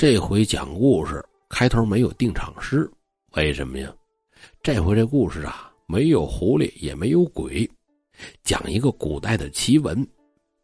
[0.00, 2.90] 这回讲故事开头没有定场诗，
[3.32, 3.92] 为什么呀？
[4.62, 7.70] 这回这故事啊，没有狐狸，也没有鬼，
[8.42, 10.08] 讲一个古代的奇闻。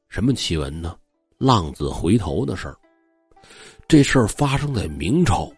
[0.09, 0.96] 什么奇闻呢？
[1.36, 2.78] 浪子回头的事儿。
[3.86, 5.52] 这事儿发生在明朝，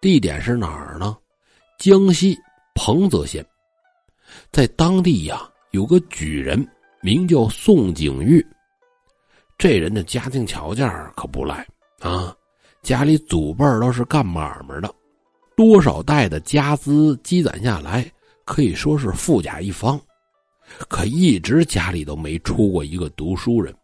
[0.00, 1.18] 地点是哪儿呢？
[1.76, 2.38] 江西
[2.72, 3.44] 彭泽县。
[4.52, 6.64] 在当地呀，有个举人
[7.02, 8.46] 名叫宋景玉。
[9.58, 11.66] 这人的家庭条件可不赖
[11.98, 12.32] 啊。
[12.82, 14.94] 家里祖辈都是干买卖的，
[15.56, 18.10] 多少代的家资积攒下来，
[18.44, 20.00] 可以说是富甲一方。
[20.88, 23.74] 可一直家里都没出过一个读书人，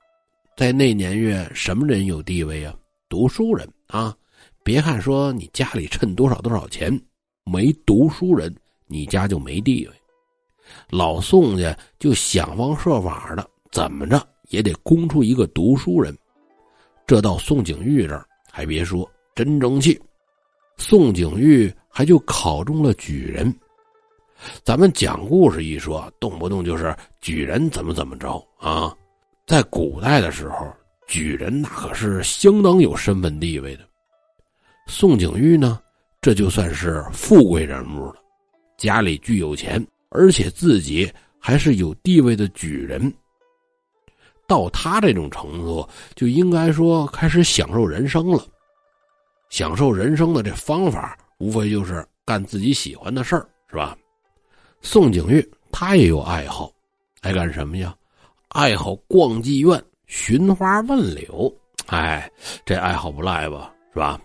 [0.57, 2.75] 在那年月，什么人有地位啊？
[3.09, 4.15] 读书人啊！
[4.63, 6.99] 别看说你家里趁多少多少钱，
[7.45, 8.55] 没读书人，
[8.87, 9.95] 你家就没地位。
[10.91, 16.17] 老宋家就想方设法的，怎么着也得供出一个读书人。
[17.07, 18.27] 这到宋景玉这儿。
[18.57, 20.01] 还别说，真争气！
[20.77, 23.53] 宋景玉还就考中了举人。
[24.63, 28.97] 咱们讲故事一说，动不动就是举人怎么怎么着啊！
[29.45, 30.73] 在古代的时候，
[31.09, 33.85] 举人那可是相当有身份地位的。
[34.87, 35.81] 宋景玉呢，
[36.21, 38.15] 这就算是富贵人物了，
[38.79, 43.13] 家里巨有钱，而且自己还是有地位的举人。
[44.47, 48.45] 到他这种程度，就应该说开始享受人生了。
[49.51, 53.97] 享受人生的这方法，无非就是干自己喜欢的事儿，是吧？
[54.81, 56.71] 宋景玉他也有爱好，
[57.21, 57.95] 爱干什么呀？
[58.49, 61.53] 爱好逛妓院、寻花问柳。
[61.87, 62.31] 哎，
[62.65, 63.73] 这爱好不赖吧？
[63.93, 64.21] 是吧？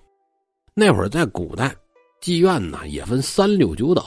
[0.73, 1.75] 那会儿在古代，
[2.21, 4.03] 妓院呢也分三六九等，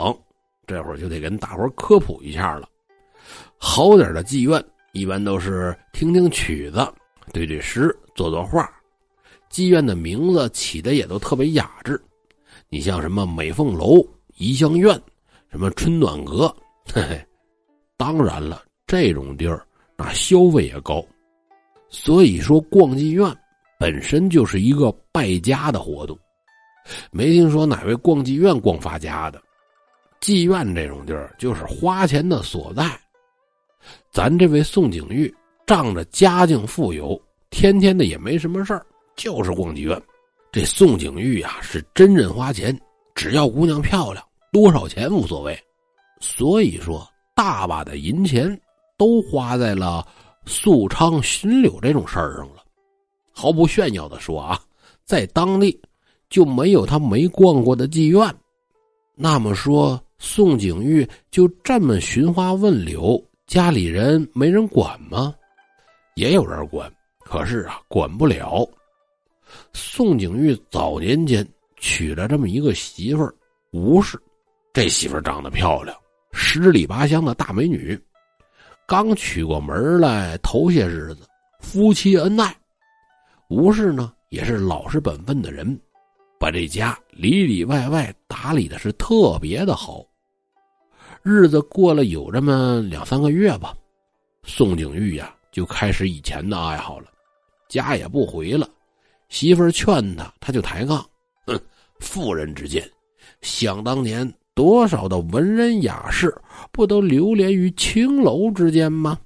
[0.66, 2.68] 这会儿就得跟大伙科普一下了。
[3.58, 4.64] 好点的妓院。
[4.92, 6.86] 一般都是听听曲子，
[7.32, 8.70] 对对诗，作作画。
[9.50, 12.00] 妓院的名字起的也都特别雅致，
[12.68, 14.06] 你像什么美凤楼、
[14.36, 15.00] 怡香院，
[15.50, 16.55] 什么春暖阁，
[16.86, 17.27] 嘿嘿。
[17.96, 21.05] 当然了，这种地儿那消费也高，
[21.88, 23.34] 所以说逛妓院
[23.78, 26.18] 本身就是一个败家的活动。
[27.11, 29.40] 没听说哪位逛妓院逛发家的，
[30.20, 33.00] 妓院这种地儿就是花钱的所在。
[34.12, 35.34] 咱这位宋景玉
[35.67, 37.18] 仗着家境富有，
[37.48, 38.84] 天天的也没什么事儿，
[39.17, 39.98] 就是逛妓院。
[40.52, 42.78] 这宋景玉啊是真认花钱，
[43.14, 45.58] 只要姑娘漂亮，多少钱无所谓。
[46.20, 48.61] 所以说，大把的银钱
[48.98, 50.06] 都花在了
[50.44, 52.62] 素昌寻柳这种事儿上了。
[53.33, 54.61] 毫不炫耀的说啊，
[55.06, 55.80] 在当地
[56.29, 58.30] 就没有他没逛过的妓院。
[59.14, 63.18] 那么说，宋景玉就这么寻花问柳。
[63.47, 65.35] 家里人没人管吗？
[66.14, 68.67] 也有人管，可是啊，管不了。
[69.75, 71.47] 宋景玉早年间
[71.79, 73.35] 娶了这么一个媳妇儿
[73.73, 74.19] 吴氏，
[74.73, 75.97] 这媳妇儿长得漂亮，
[76.33, 77.98] 十里八乡的大美女。
[78.86, 81.27] 刚娶过门来，头些日子
[81.61, 82.55] 夫妻恩爱。
[83.48, 85.79] 吴氏呢，也是老实本分的人，
[86.39, 90.05] 把这家里里外外打理的是特别的好。
[91.24, 93.72] 日子过了有这么两三个月吧，
[94.42, 97.06] 宋景玉呀就开始以前的爱好了，
[97.68, 98.68] 家也不回了。
[99.28, 100.98] 媳妇儿劝他，他就抬杠
[101.46, 101.56] ：“哼，
[102.00, 102.90] 妇人之见，
[103.40, 106.34] 想当年多少的文人雅士
[106.72, 109.16] 不都流连于青楼之间吗？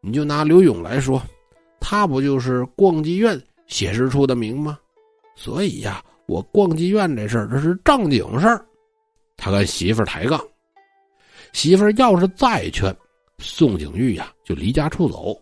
[0.00, 1.20] 你就拿刘勇来说，
[1.80, 4.78] 他不就是逛妓院写诗出的名吗？
[5.34, 8.64] 所以呀，我逛妓院这事儿这是正经事儿。”
[9.36, 10.40] 他跟媳妇儿抬杠。
[11.56, 12.94] 媳妇儿要是再劝，
[13.38, 15.34] 宋景玉呀就离家出走。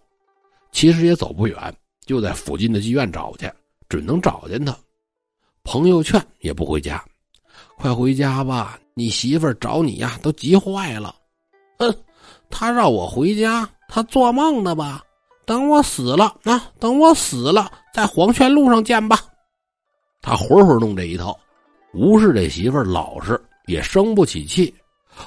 [0.71, 1.77] 其实也走不远，
[2.07, 3.51] 就在附近的妓院找去，
[3.89, 4.73] 准能找见他。
[5.65, 7.05] 朋友劝也不回家，
[7.77, 8.79] 快回家吧！
[8.95, 11.13] 你媳妇儿找你呀，都急坏了。
[11.79, 11.93] 哼，
[12.49, 15.03] 他让我回家，他做梦呢吧？
[15.45, 16.71] 等我死了啊！
[16.79, 19.19] 等我死了，在黄泉路上见吧。
[20.23, 21.37] 他会会弄这一套。
[21.93, 23.37] 吴氏这媳妇儿老实，
[23.67, 24.73] 也生不起气。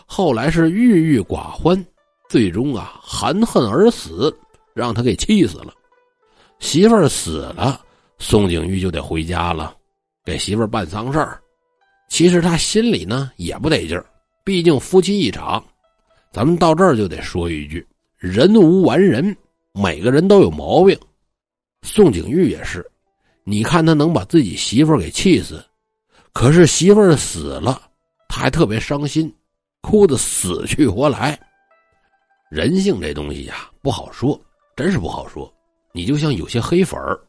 [0.06, 1.86] 后来是郁郁寡欢，
[2.30, 4.36] 最终啊含恨而死，
[4.74, 5.74] 让他给气死了。
[6.60, 7.80] 媳妇儿死了，
[8.20, 9.76] 宋景玉就得回家了，
[10.26, 11.42] 给媳妇儿办丧事儿。
[12.10, 14.06] 其实他心里呢也不得劲儿，
[14.44, 15.64] 毕竟夫妻一场。
[16.32, 17.86] 咱们到这儿就得说一句：
[18.18, 19.36] 人无完人，
[19.74, 20.98] 每个人都有毛病。
[21.84, 22.86] 宋景玉也是，
[23.44, 25.64] 你看他能把自己媳妇儿给气死，
[26.34, 27.82] 可是媳妇儿死了，
[28.28, 29.34] 他还特别伤心。
[29.82, 31.40] 哭得死去活来，
[32.50, 34.40] 人性这东西呀不好说，
[34.76, 35.52] 真是不好说。
[35.94, 37.20] 你就像有些黑粉儿，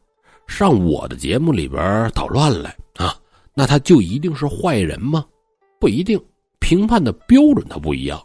[0.47, 3.15] 上我的节目里边捣乱来啊，
[3.53, 5.25] 那他就一定是坏人吗？
[5.79, 6.21] 不一定，
[6.59, 8.21] 评判的标准他不一样。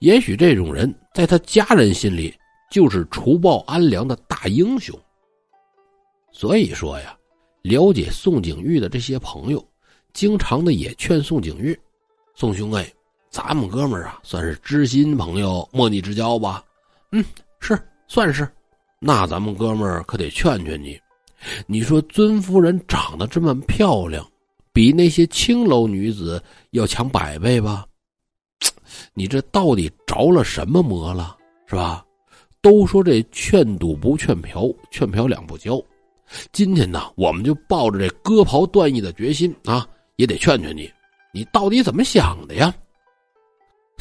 [0.00, 2.34] 也许这种人在他家人心里
[2.70, 4.98] 就是除暴安良的大英雄。
[6.32, 7.16] 所以说呀，
[7.62, 9.64] 了解宋景玉的这些朋友，
[10.12, 11.78] 经常的也劝宋景玉
[12.34, 12.92] ：“宋兄哎，
[13.32, 16.62] 咱们哥们儿啊，算是知心朋友，莫逆之交吧？
[17.12, 17.24] 嗯，
[17.60, 17.76] 是
[18.06, 18.46] 算是。
[19.00, 21.00] 那咱们哥们儿可得劝劝你。
[21.66, 24.24] 你说尊夫人长得这么漂亮，
[24.70, 26.40] 比那些青楼女子
[26.72, 27.86] 要强百倍吧？
[29.14, 31.34] 你这到底着了什么魔了，
[31.66, 32.04] 是吧？
[32.60, 35.82] 都说这劝赌不劝嫖，劝嫖两不交。”
[36.52, 40.88] 今天呢，我们就抱着这割袍断义的决心啊，也得劝劝你，
[41.32, 42.72] 你到底怎么想的呀？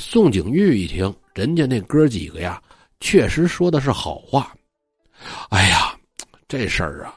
[0.02, 2.60] 宋景玉一听，人家那哥几个呀，
[3.00, 4.52] 确实说的是好话。
[5.50, 5.96] 哎呀，
[6.48, 7.14] 这事儿啊，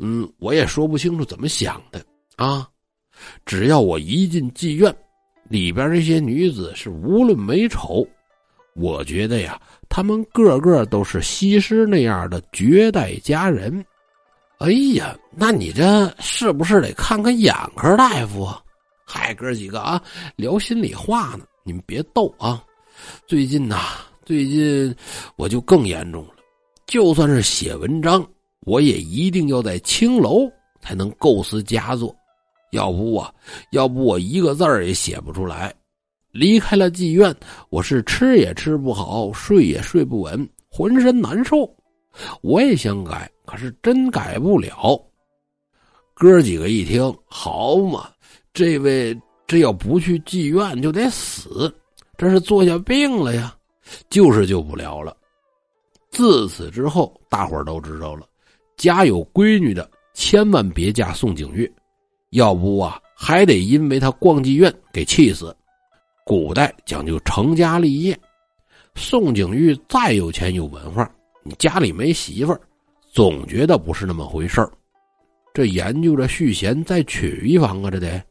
[0.00, 2.04] 嗯，我也说不清楚怎么想的
[2.34, 2.68] 啊。
[3.46, 4.92] 只要我一进妓院，
[5.48, 8.04] 里边这些女子是无论美丑，
[8.74, 9.58] 我觉得呀，
[9.88, 13.82] 她们个个都是西施那样的绝代佳人。
[14.58, 18.60] 哎呀，那你这是不是得看看眼科大夫啊？
[19.06, 20.02] 嗨，哥几个啊，
[20.34, 22.62] 聊心里话呢，你们别逗啊。
[23.26, 23.76] 最近呐，
[24.24, 24.94] 最近
[25.36, 26.34] 我就更严重了，
[26.86, 28.24] 就算是写文章，
[28.60, 30.48] 我也一定要在青楼
[30.80, 32.14] 才能构思佳作，
[32.70, 33.34] 要不我，
[33.70, 35.74] 要不我一个字儿也写不出来。
[36.30, 37.34] 离开了妓院，
[37.70, 41.68] 我是吃也吃不好，睡也睡不稳，浑身难受。
[42.42, 43.30] 我也想改。
[43.46, 44.98] 可是真改不了。
[46.14, 48.08] 哥几个一听，好嘛，
[48.54, 49.14] 这位
[49.46, 51.72] 这要不去妓院就得死，
[52.16, 53.54] 这是坐下病了呀，
[54.08, 55.16] 就是救不了了。
[56.10, 58.26] 自此之后，大伙儿都知道了，
[58.76, 61.70] 家有闺女的千万别嫁宋景玉，
[62.30, 65.54] 要不啊，还得因为他逛妓院给气死。
[66.24, 68.18] 古代讲究成家立业，
[68.94, 71.10] 宋景玉再有钱有文化，
[71.42, 72.60] 你家里没媳妇儿。
[73.12, 74.72] 总觉得不是那么回事儿，
[75.52, 78.24] 这研究着续弦再娶一房啊，这得。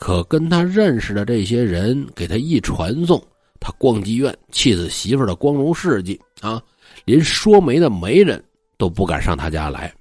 [0.00, 3.22] 可跟他认识的这些人给他一传送，
[3.60, 6.60] 他逛妓院气死媳妇的光荣事迹啊，
[7.04, 8.42] 连说媒的媒人
[8.78, 9.92] 都不敢上他家来，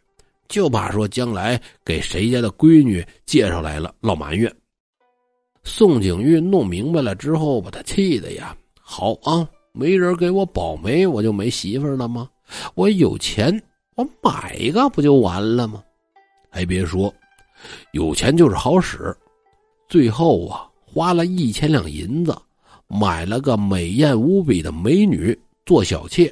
[0.48, 4.50] 就怕说将来给谁家的闺女介绍来了落埋怨。
[5.66, 12.30] 宋景玉弄明白了之后，把他气的呀，好啊，没人给我保媒，我就没媳妇了吗？
[12.74, 13.62] 我有钱。
[13.96, 15.84] 我买一个不就完了吗？
[16.50, 17.14] 还别说，
[17.92, 19.14] 有钱就是好使。
[19.90, 22.38] 最后啊，花了一千两银子，
[22.88, 26.32] 买了个美艳无比的美女做小妾。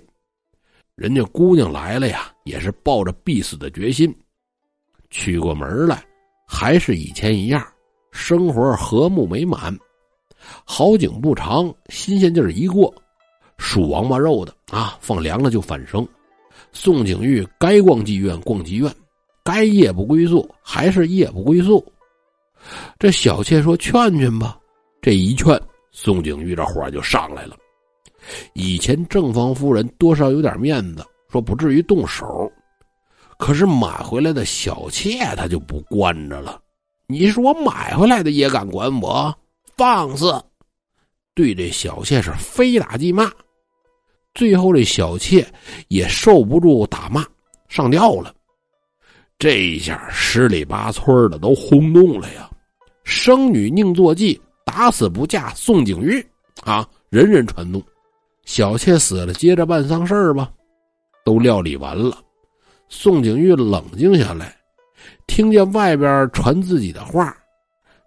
[0.94, 4.16] 人家姑娘来了呀，也是抱着必死的决心。
[5.10, 6.06] 娶过门来，
[6.48, 7.66] 还是以前一样，
[8.12, 9.76] 生活和睦美满。
[10.64, 12.94] 好景不长，新鲜劲儿一过，
[13.58, 16.08] 数王八肉的啊，放凉了就反生。
[16.72, 18.94] 宋景玉该逛妓院逛妓院，
[19.44, 21.84] 该夜不归宿还是夜不归宿。
[23.00, 24.58] 这小妾说：“劝劝吧。”
[25.02, 25.60] 这一劝，
[25.92, 27.56] 宋景玉这火就上来了。
[28.54, 32.52] 以前正房夫人多少有点面子，说不至于动手。
[33.38, 36.60] 可是买回来的小妾，他就不惯着了。
[37.06, 39.34] 你是我买回来的，也敢管我？
[39.78, 40.34] 放肆！
[41.36, 43.32] 对这小妾是非打即骂。
[44.34, 45.48] 最后，这小妾
[45.88, 47.24] 也受不住打骂，
[47.70, 48.34] 上吊了。
[49.40, 52.47] 这一下，十里八村的都轰动了呀！
[53.08, 56.24] 生女宁做妓，打死不嫁宋景玉
[56.64, 56.86] 啊！
[57.10, 57.82] 人人传怒。
[58.44, 60.52] 小妾死了，接着办丧事吧。
[61.24, 62.18] 都料理完了，
[62.90, 64.54] 宋景玉冷静下来，
[65.26, 67.34] 听见外边传自己的话，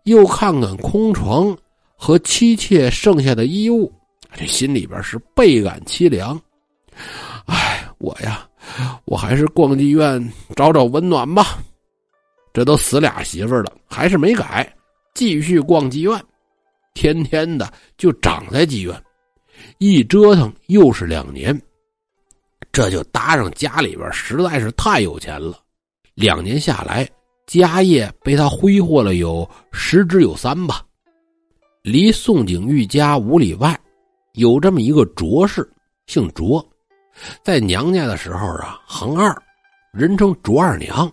[0.04, 1.57] 又看看空床
[1.97, 3.90] 和妻妾剩下的衣物。
[4.35, 6.38] 这心里边是倍感凄凉，
[7.47, 8.47] 哎，我呀，
[9.07, 11.59] 我还是逛妓院找找温暖吧。
[12.52, 14.71] 这都死俩媳妇了，还是没改，
[15.14, 16.25] 继续逛妓院，
[16.95, 19.02] 天天的就长在妓院，
[19.79, 21.61] 一折腾又是两年。
[22.73, 25.59] 这就搭上家里边实在是太有钱了，
[26.14, 27.09] 两年下来，
[27.47, 30.85] 家业被他挥霍了有十之有三吧。
[31.83, 33.79] 离宋景玉家五里外。
[34.35, 35.69] 有这么一个卓氏，
[36.07, 36.64] 姓卓，
[37.43, 39.37] 在娘家的时候啊，行二，
[39.93, 41.12] 人称卓二娘。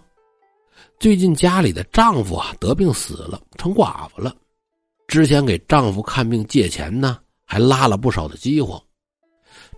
[1.00, 4.36] 最近家里的丈夫啊得病死了，成寡妇了。
[5.08, 8.82] 之前给丈夫看病借钱呢，还拉了不少的饥荒。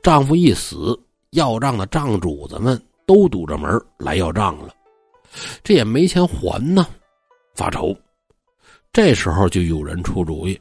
[0.01, 0.97] 丈夫一死，
[1.31, 4.73] 要账的账主子们都堵着门来要账了。
[5.61, 6.87] 这也没钱还呢，
[7.53, 7.93] 发愁。
[8.93, 10.59] 这时候就有人出主意：“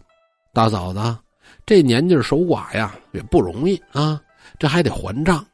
[0.52, 1.16] 大嫂子，
[1.64, 4.20] 这年纪守寡呀也不容易啊，
[4.58, 5.46] 这还得还账，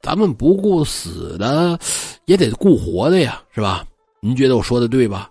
[0.00, 1.78] 咱们不顾死的，
[2.24, 3.84] 也得顾活的呀，是吧？
[4.20, 5.30] 您觉得我说的对吧？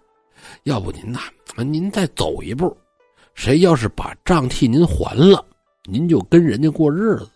[0.64, 1.20] 要不您呐，
[1.58, 2.76] 您再走一步，
[3.36, 5.46] 谁要是把账替您还了，
[5.84, 7.30] 您就跟人家过日子。”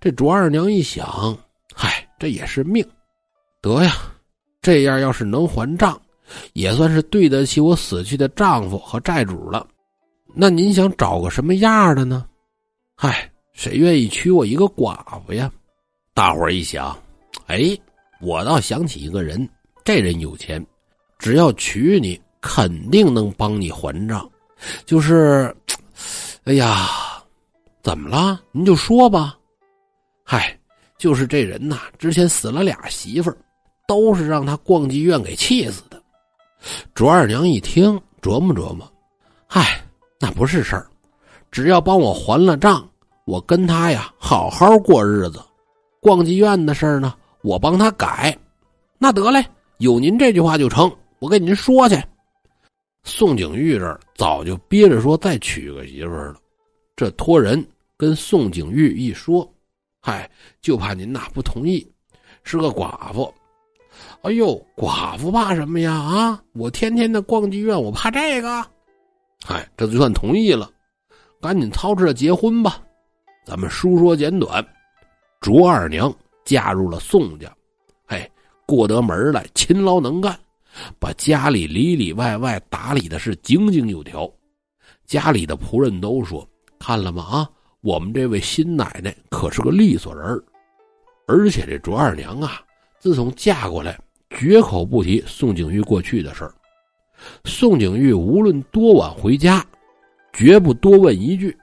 [0.00, 1.36] 这卓二娘一想，
[1.74, 2.86] 嗨，这也是命，
[3.60, 3.92] 得呀，
[4.60, 6.00] 这样要是能还账，
[6.52, 9.66] 也算是对得起我死去的丈夫和债主了。
[10.34, 12.26] 那您想找个什么样的呢？
[12.96, 15.50] 嗨，谁愿意娶我一个寡妇呀？
[16.12, 16.96] 大伙儿一想，
[17.46, 17.76] 哎，
[18.20, 19.48] 我倒想起一个人，
[19.84, 20.64] 这人有钱，
[21.18, 24.26] 只要娶你，肯定能帮你还账。
[24.86, 25.54] 就是，
[26.44, 26.88] 哎呀，
[27.82, 28.40] 怎么了？
[28.50, 29.36] 您就说吧。
[30.24, 30.58] 嗨，
[30.96, 33.36] 就是这人呐，之前死了俩媳妇儿，
[33.86, 36.02] 都是让他逛妓院给气死的。
[36.94, 38.90] 卓二娘一听，琢磨琢磨，
[39.46, 39.84] 嗨，
[40.18, 40.86] 那不是事儿，
[41.50, 42.88] 只要帮我还了账，
[43.26, 45.42] 我跟他呀好好过日子。
[46.00, 48.34] 逛妓院的事儿呢，我帮他改。
[48.96, 49.44] 那得嘞，
[49.78, 52.00] 有您这句话就成，我给您说去。
[53.02, 56.36] 宋景玉这儿早就憋着说再娶个媳妇儿了，
[56.96, 57.62] 这托人
[57.96, 59.46] 跟宋景玉一说。
[60.00, 61.86] 嗨，就怕您呐不同意，
[62.42, 63.32] 是个寡妇。
[64.22, 65.92] 哎呦，寡妇怕什么呀？
[65.92, 68.66] 啊，我天天的逛妓院，我怕这个。
[69.44, 70.70] 嗨，这就算同意了，
[71.40, 72.82] 赶紧操持着结婚吧。
[73.44, 74.66] 咱们书说简短，
[75.40, 76.14] 卓二娘
[76.44, 77.54] 嫁入了宋家，
[78.66, 80.38] 过得门来，勤劳能干，
[80.98, 84.30] 把家里里里外外打理的是井井有条。
[85.06, 86.48] 家里的仆人都说
[86.80, 87.22] ：“看了吗？
[87.24, 87.50] 啊。”
[87.82, 90.42] 我们这位新奶奶可是个利索人
[91.26, 92.62] 而且这卓二娘啊，
[92.98, 96.54] 自从嫁过来，绝口不提宋景玉过去的事儿。
[97.44, 99.62] 宋景玉无论多晚回家，
[100.32, 101.54] 绝不多问一句：“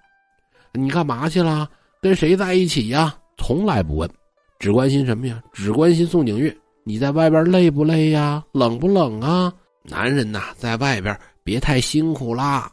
[0.74, 1.68] 你干嘛去了？
[2.00, 4.08] 跟谁在一起呀？”从来不问，
[4.60, 5.42] 只关心什么呀？
[5.52, 8.44] 只关心宋景玉，你在外边累不累呀？
[8.52, 9.54] 冷不冷啊？
[9.84, 12.72] 男人呐，在外边别太辛苦啦。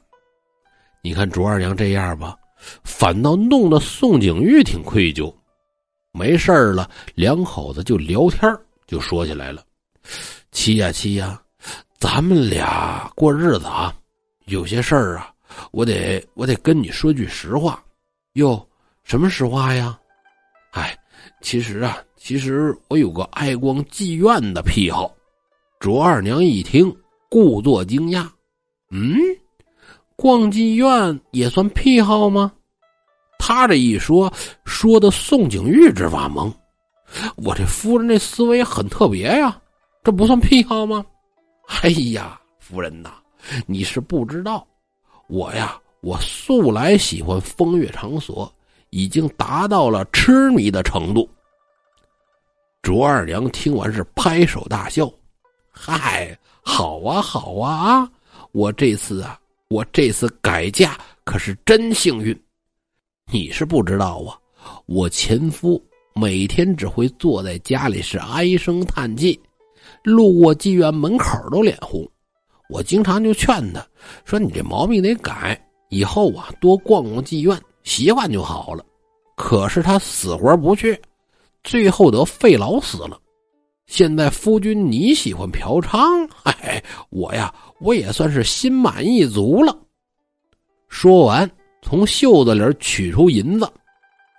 [1.03, 2.37] 你看卓二娘这样吧。
[2.83, 5.33] 反倒弄得宋景玉挺愧疚，
[6.11, 8.53] 没事了，两口子就聊天
[8.85, 9.63] 就说起来了
[10.51, 11.41] ：“七呀七呀，
[12.01, 13.95] 咱们俩过日子啊，
[14.47, 15.33] 有些事儿啊，
[15.71, 17.81] 我得我得跟你说句实话。
[18.33, 18.69] 哟，
[19.05, 19.97] 什么实话呀？
[20.73, 20.99] 哎，
[21.41, 25.15] 其实啊，其实我有个爱逛妓院的癖好。”
[25.81, 26.95] 卓二娘一听，
[27.29, 28.27] 故作惊讶
[28.91, 29.17] ：“嗯。”
[30.17, 32.53] 逛妓院也算癖好吗？
[33.39, 34.33] 他这一说，
[34.65, 36.53] 说的宋景玉直发懵。
[37.37, 39.57] 我这夫人这思维很特别呀，
[40.03, 41.07] 这不算癖好吗？
[41.83, 43.13] 哎呀，夫人呐，
[43.65, 44.67] 你是不知道，
[45.29, 48.53] 我呀，我素来喜欢风月场所，
[48.91, 51.29] 已经达到了痴迷的程度。
[52.83, 55.11] 卓二娘听完是拍手大笑
[55.71, 58.11] ：“嗨，好啊，好啊啊！
[58.53, 59.39] 我这次啊。”
[59.71, 62.35] 我这次改嫁可是真幸运，
[63.31, 64.33] 你是不知道啊！
[64.87, 65.79] 我前夫
[66.15, 69.39] 每天只会坐在家里是唉声叹气，
[70.03, 72.11] 路过妓院门口都脸红。
[72.71, 73.87] 我经常就劝他
[74.25, 78.85] 说：“你这毛病得改，以后啊多逛逛妓院，习惯就好了。”
[79.35, 81.01] 可是他死活不去，
[81.65, 83.19] 最后得肺痨死了。
[83.87, 89.75] 现在夫君你喜欢嫖娼， 哎，我呀，我也算是心满意足了。
[90.89, 93.71] 说完，从袖子里取出银子，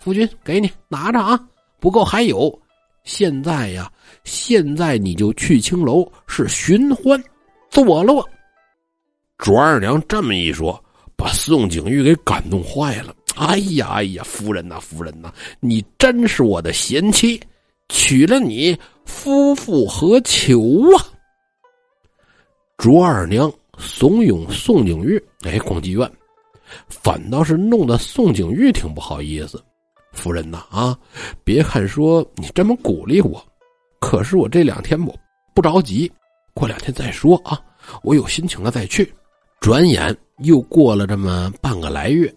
[0.01, 1.39] 夫君给你拿着啊，
[1.79, 2.53] 不够还有。
[3.05, 3.91] 现在呀，
[4.25, 7.23] 现在你就去青楼是寻欢
[7.69, 8.23] 作乐。
[9.37, 10.83] 卓二娘这么一说，
[11.15, 13.15] 把宋景玉给感动坏了。
[13.39, 17.39] 哎呀，哎呀，夫人呐，夫人呐，你真是我的贤妻。
[17.87, 20.59] 娶了你，夫复何求
[20.95, 21.07] 啊？
[22.77, 26.11] 卓二娘怂恿宋景玉哎逛妓院，
[26.89, 29.63] 反倒是弄得宋景玉挺不好意思。
[30.11, 30.97] 夫人呐啊，
[31.43, 33.41] 别看说你这么鼓励我，
[33.99, 35.15] 可是我这两天我
[35.55, 36.11] 不着急，
[36.53, 37.59] 过两天再说啊。
[38.03, 39.11] 我有心情了再去。
[39.61, 42.33] 转眼又过了这么半个来月，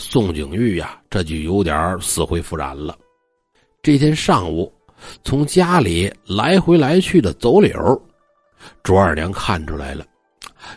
[0.00, 2.96] 宋景玉呀这就有点死灰复燃了。
[3.82, 4.72] 这天上午。
[5.24, 8.02] 从家里来回来去的走柳，
[8.82, 10.04] 卓二娘看出来了。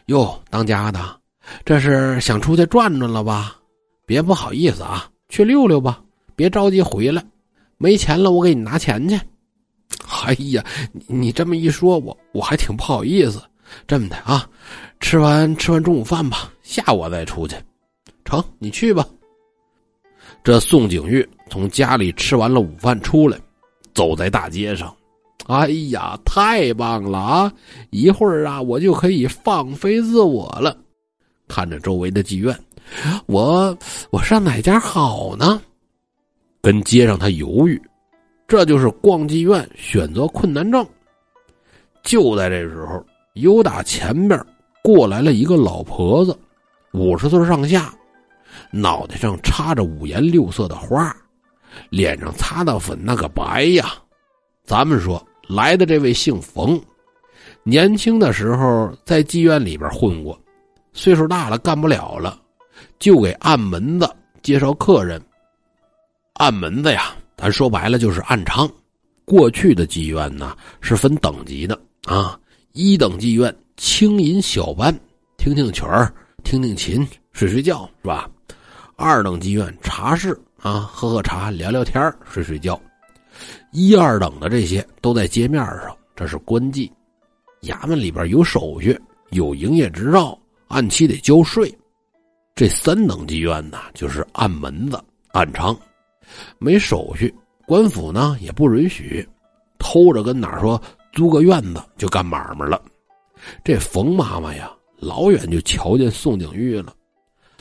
[0.05, 1.19] 哟，当家的，
[1.65, 3.57] 这是想出去转转了吧？
[4.05, 6.01] 别不好意思啊，去溜溜吧，
[6.37, 7.21] 别着急回来。
[7.77, 9.19] 没钱了，我给你拿钱去。
[10.25, 10.63] 哎呀，
[11.05, 13.41] 你这么一说，我我还挺不好意思。
[13.85, 14.47] 这么的啊，
[15.01, 17.57] 吃完吃完中午饭吧，下午我再出去。
[18.25, 19.07] 成，你去吧。
[20.43, 23.37] 这宋景玉从家里吃完了午饭出来，
[23.93, 24.93] 走在大街上，
[25.47, 27.53] 哎呀，太棒了啊！
[27.91, 30.77] 一会儿啊，我就可以放飞自我了。
[31.47, 32.57] 看着周围的妓院，
[33.25, 33.77] 我
[34.09, 35.61] 我上哪家好呢？
[36.61, 37.81] 跟街上他犹豫，
[38.47, 40.85] 这就是逛妓院选择困难症。
[42.03, 44.39] 就在这时候，由打前面
[44.81, 46.37] 过来了一个老婆子，
[46.93, 47.93] 五十岁上下，
[48.75, 51.15] 脑袋上插着五颜六色的花，
[51.91, 53.93] 脸上擦的粉那个白呀。
[54.63, 56.81] 咱们说来的这位姓冯，
[57.61, 60.41] 年轻的时候在妓院里边混过，
[60.91, 62.41] 岁数大了干不了了，
[62.97, 64.09] 就给暗门子
[64.41, 65.21] 介绍客人。
[66.33, 68.67] 暗门子呀，咱说白了就是暗娼。
[69.23, 72.39] 过去的妓院呢是分等级的啊，
[72.71, 74.99] 一等妓院轻吟小班，
[75.37, 76.11] 听听曲儿，
[76.43, 78.27] 听听琴，睡睡觉是吧？
[78.95, 82.79] 二等妓院茶室啊，喝喝茶，聊聊天睡睡觉。
[83.71, 86.89] 一二等的这些都在街面上，这是官妓，
[87.63, 88.97] 衙门里边有手续，
[89.31, 91.75] 有营业执照，按期得交税。
[92.55, 95.75] 这三等妓院呢，就是暗门子、暗娼。
[96.59, 97.33] 没手续，
[97.65, 99.27] 官府呢也不允许，
[99.79, 100.79] 偷着跟哪说
[101.11, 102.81] 租个院子就干买卖了。
[103.63, 106.93] 这冯妈妈呀，老远就瞧见宋景玉了。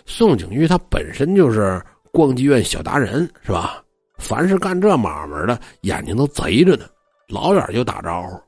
[0.07, 1.83] 宋景玉他本身就是
[2.13, 3.83] 逛妓院小达人，是吧？
[4.19, 6.85] 凡是干这买卖的，眼睛都贼着呢，
[7.29, 8.41] 老远就打招呼：“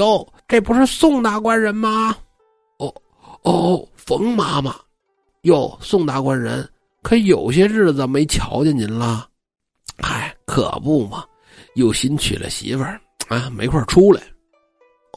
[0.00, 2.16] 哟，这不是宋大官人吗
[2.78, 2.94] ？”“哦，
[3.42, 4.74] 哦，冯妈妈，
[5.42, 6.66] 哟，宋大官人，
[7.02, 9.28] 可有些日子没瞧见您了。”
[10.00, 11.24] 嗨，可不嘛，
[11.74, 14.22] 又新娶了媳妇儿啊，没空出来。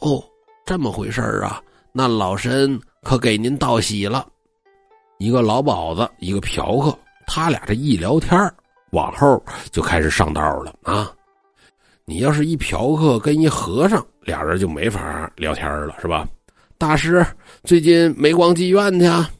[0.02, 0.22] 哦，
[0.66, 1.62] 这么回事啊？
[1.92, 4.26] 那老身可给您道喜了。
[5.18, 8.38] 一个老鸨子，一个嫖客，他俩这一聊天
[8.90, 11.12] 往后就开始上道了啊。
[12.04, 16.26] 你要是一嫖客跟一和尚，俩人就没法聊天了，是吧？
[16.78, 17.26] 大师
[17.64, 19.30] 最近没逛妓院去啊？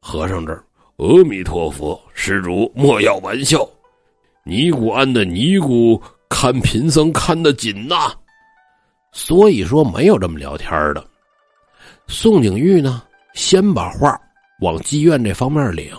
[0.00, 0.64] 和尚这儿，
[0.96, 3.68] 阿弥陀佛，施主莫要玩笑。
[4.42, 8.10] 尼姑庵的尼姑看贫僧看得紧呐，
[9.12, 11.06] 所以说没有这么聊天的。
[12.08, 13.02] 宋景玉呢，
[13.34, 14.18] 先把话
[14.60, 15.90] 往妓院这方面领。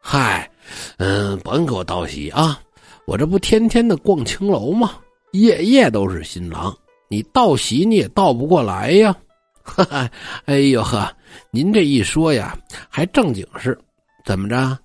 [0.00, 0.50] 嗨，
[0.96, 2.58] 嗯，甭给我道喜啊！
[3.06, 4.96] 我这不天天的逛青楼吗？
[5.32, 6.74] 夜夜都是新郎，
[7.08, 9.14] 你道喜你也道不过来呀。
[9.62, 10.10] 哈哈，
[10.46, 11.14] 哎呦呵，
[11.50, 12.56] 您这一说呀，
[12.88, 13.78] 还正经是，
[14.24, 14.78] 怎么着？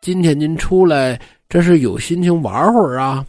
[0.00, 1.20] 今天您出来。
[1.48, 3.26] 这是有心情玩会儿啊，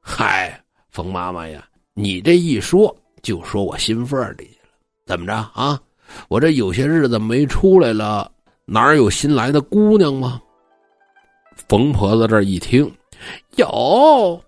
[0.00, 4.74] 嗨，冯妈妈呀，你这一说就说我心缝里去了，
[5.06, 5.80] 怎么着啊？
[6.28, 8.30] 我这有些日子没出来了，
[8.64, 10.40] 哪有新来的姑娘吗？
[11.68, 12.90] 冯婆子这一听，
[13.56, 14.40] 有，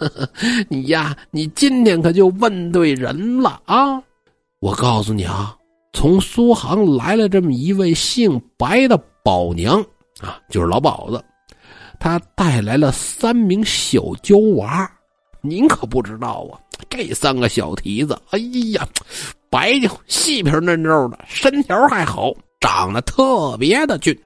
[0.68, 4.02] 你呀，你今天可就问对人了啊！
[4.60, 5.56] 我告诉你啊，
[5.94, 9.80] 从苏杭来了这么一位姓白的宝娘
[10.20, 11.24] 啊，就是老鸨子。
[11.98, 14.90] 她带来了三名小娇娃，
[15.40, 16.60] 您可不知道啊！
[16.90, 18.38] 这三个小蹄子，哎
[18.72, 18.86] 呀，
[19.48, 24.18] 白净细皮嫩肉的，身条还好，长得特别的俊。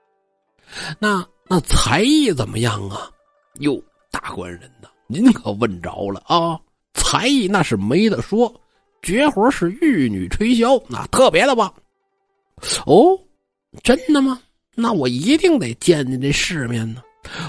[0.98, 3.08] 那那才艺怎么样啊？
[3.60, 6.58] 哟，大官人呐，您可问着了啊！
[6.94, 8.52] 才艺那是没得说，
[9.02, 11.72] 绝活是玉女吹箫，那特别的棒。
[12.86, 13.16] 哦，
[13.82, 14.40] 真的吗？
[14.74, 17.02] 那我一定得见见这世面呢。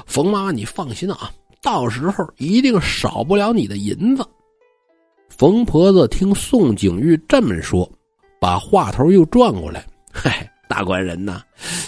[0.06, 4.24] 冯妈，你放心啊，到时候一定少不了你的银子。
[5.38, 7.90] 冯婆子听宋景玉这么说，
[8.40, 11.42] 把话头又转过来：“嗨，大官人呐，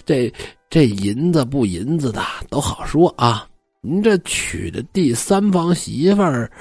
[0.06, 0.32] 这
[0.70, 3.48] 这银子不银子的都好说啊。
[3.80, 6.52] 您这娶的第三房媳妇儿，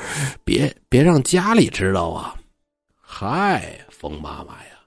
[0.45, 2.37] 别别让家里知道啊。”
[3.03, 4.79] 嗨，冯妈妈呀，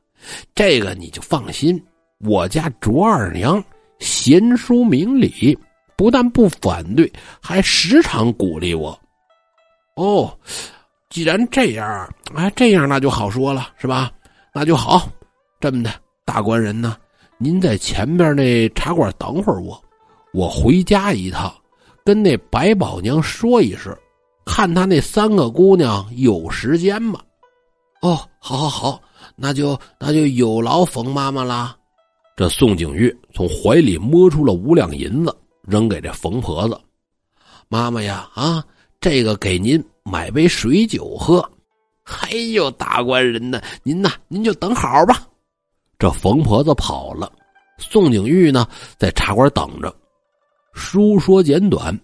[0.56, 1.82] 这个你就放心，
[2.20, 3.62] 我家卓二娘
[4.00, 5.58] 贤淑明理。
[5.98, 8.98] 不但不反对，还时常鼓励我。
[9.98, 10.34] 哦，
[11.10, 14.12] 既然这样，哎，这样那就好说了，是吧？
[14.54, 15.10] 那就好。
[15.60, 15.92] 这么的，
[16.24, 16.96] 大官人呢？
[17.38, 19.82] 您在前边那茶馆等会儿我，
[20.34, 21.54] 我回家一趟，
[22.06, 23.96] 跟那白宝娘说一声，
[24.46, 27.20] 看她那三个姑娘有时间吗？
[28.02, 29.02] 哦，好，好，好，
[29.36, 31.76] 那就那就有劳冯妈妈了。
[32.36, 35.36] 这宋景玉从怀里摸出了五两银子。
[35.68, 36.80] 扔给这冯婆子，
[37.68, 38.64] 妈妈呀啊，
[39.00, 41.40] 这个给您买杯水酒喝。
[42.24, 43.62] 哎呦，大官人呢？
[43.84, 45.22] 您呐，您就等好吧。
[46.00, 47.32] 这冯婆子跑了，
[47.78, 48.68] 宋景玉呢
[48.98, 49.96] 在茶馆等着。
[50.74, 51.98] 书说简短，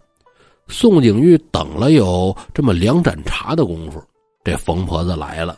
[0.67, 4.03] 宋景玉等了有这么两盏茶的功夫，
[4.43, 5.57] 这冯婆子来了。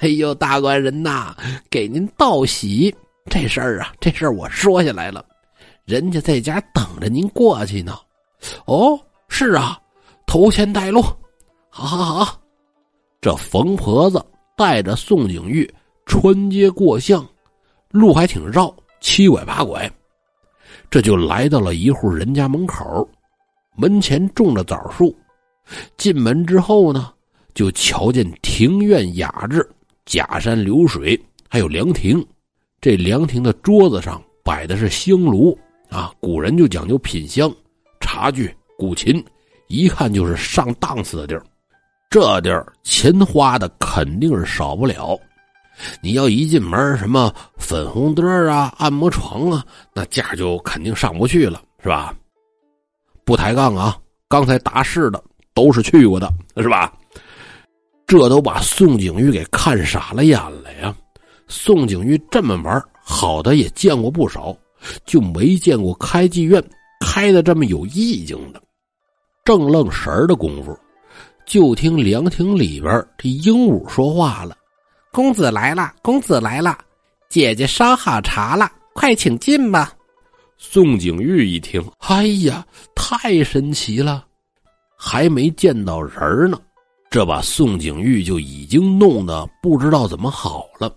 [0.00, 1.34] 哎呦，大官人呐，
[1.70, 2.94] 给您道喜！
[3.30, 5.24] 这事儿啊，这事儿我说下来了，
[5.86, 7.96] 人家在家等着您过去呢。
[8.66, 8.98] 哦，
[9.28, 9.78] 是啊，
[10.26, 11.02] 头前带路。
[11.80, 12.40] 好好好，
[13.20, 14.20] 这冯婆子
[14.56, 15.72] 带着宋景玉
[16.06, 17.24] 穿街过巷，
[17.92, 19.88] 路还挺绕，七拐八拐，
[20.90, 23.08] 这就来到了一户人家门口，
[23.76, 25.16] 门前种着枣树。
[25.96, 27.12] 进门之后呢，
[27.54, 29.64] 就瞧见庭院雅致，
[30.04, 31.16] 假山流水，
[31.48, 32.26] 还有凉亭。
[32.80, 35.56] 这凉亭的桌子上摆的是香炉
[35.90, 37.54] 啊，古人就讲究品香，
[38.00, 39.24] 茶具、古琴，
[39.68, 41.44] 一看就是上档次的地儿。
[42.10, 45.18] 这地儿钱花的肯定是少不了，
[46.00, 52.14] 你要一进门什么粉红灯啊、按摩床啊，那价就肯定上不去了，是吧？
[53.24, 56.90] 不抬杠啊，刚才答是的都是去过的，是吧？
[58.06, 60.96] 这都把宋景玉给看傻了眼了呀！
[61.46, 64.56] 宋景玉这么玩，好的也见过不少，
[65.04, 66.62] 就没见过开妓院
[67.04, 68.62] 开的这么有意境的。
[69.44, 70.74] 正愣神儿的功夫。
[71.48, 74.54] 就听凉亭里边这鹦鹉说话了
[75.10, 76.76] ：“公子来了，公子来了，
[77.30, 79.94] 姐姐烧好茶了，快请进吧。”
[80.58, 84.26] 宋景玉一听，哎呀，太神奇了！
[84.94, 86.60] 还没见到人呢，
[87.08, 90.94] 这把宋景玉就已经弄得不知道怎么好了。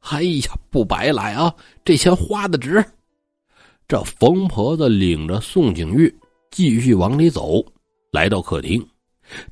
[0.00, 1.54] 哎呀，不白来啊，
[1.84, 2.84] 这钱花的值。
[3.86, 6.12] 这冯婆子领着宋景玉
[6.50, 7.64] 继续往里走，
[8.10, 8.84] 来到客厅。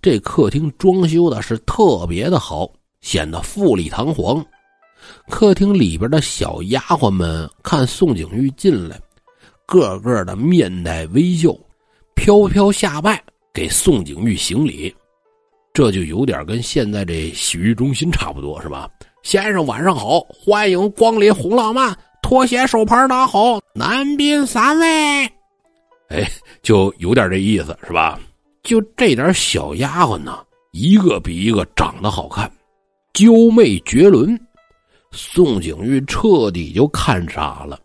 [0.01, 4.45] 这客厅装修的是特别的好，显得富丽堂皇。
[5.29, 8.99] 客厅里边的小丫鬟们看宋景玉进来，
[9.67, 11.55] 个个的面带微笑，
[12.15, 13.23] 飘飘下拜
[13.55, 14.95] 给宋景玉行礼。
[15.73, 18.91] 这就有点跟现在这洗浴中心差不多，是吧？
[19.23, 24.87] 先生晚上好，欢迎光临红浪漫，拖鞋手牌拿好，男宾三位。
[26.11, 26.29] 哎，
[26.63, 28.19] 就有点这意思，是吧？
[28.69, 32.47] 就这点小丫鬟呢，一个比一个长得好看，
[33.15, 34.39] 娇媚绝伦。
[35.11, 37.81] 宋景玉彻底就看傻了，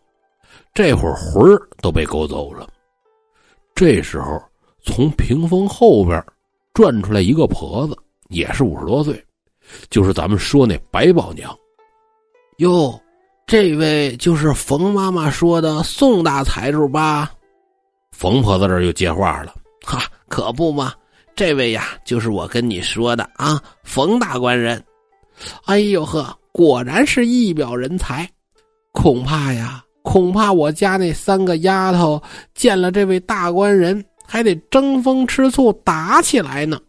[0.73, 2.67] 这会儿魂儿都被勾走了。
[3.73, 4.37] 这时候，
[4.81, 6.21] 从屏风后边
[6.73, 9.25] 转出来一个婆子，也是五十多岁，
[9.89, 11.57] 就是咱们说那白宝娘。
[12.57, 12.99] 哟，
[13.47, 17.31] 这位就是冯妈妈说的宋大财主吧？
[18.11, 20.03] 冯婆子这又接话了，哈。
[20.33, 20.91] 可不嘛，
[21.35, 24.83] 这位呀，就是我跟你说的啊，冯大官人。
[25.65, 28.27] 哎呦呵，果然是一表人才。
[28.93, 32.19] 恐怕呀，恐怕我家那三个丫头
[32.55, 36.79] 见了这位大官人，还得争风吃醋打起来呢。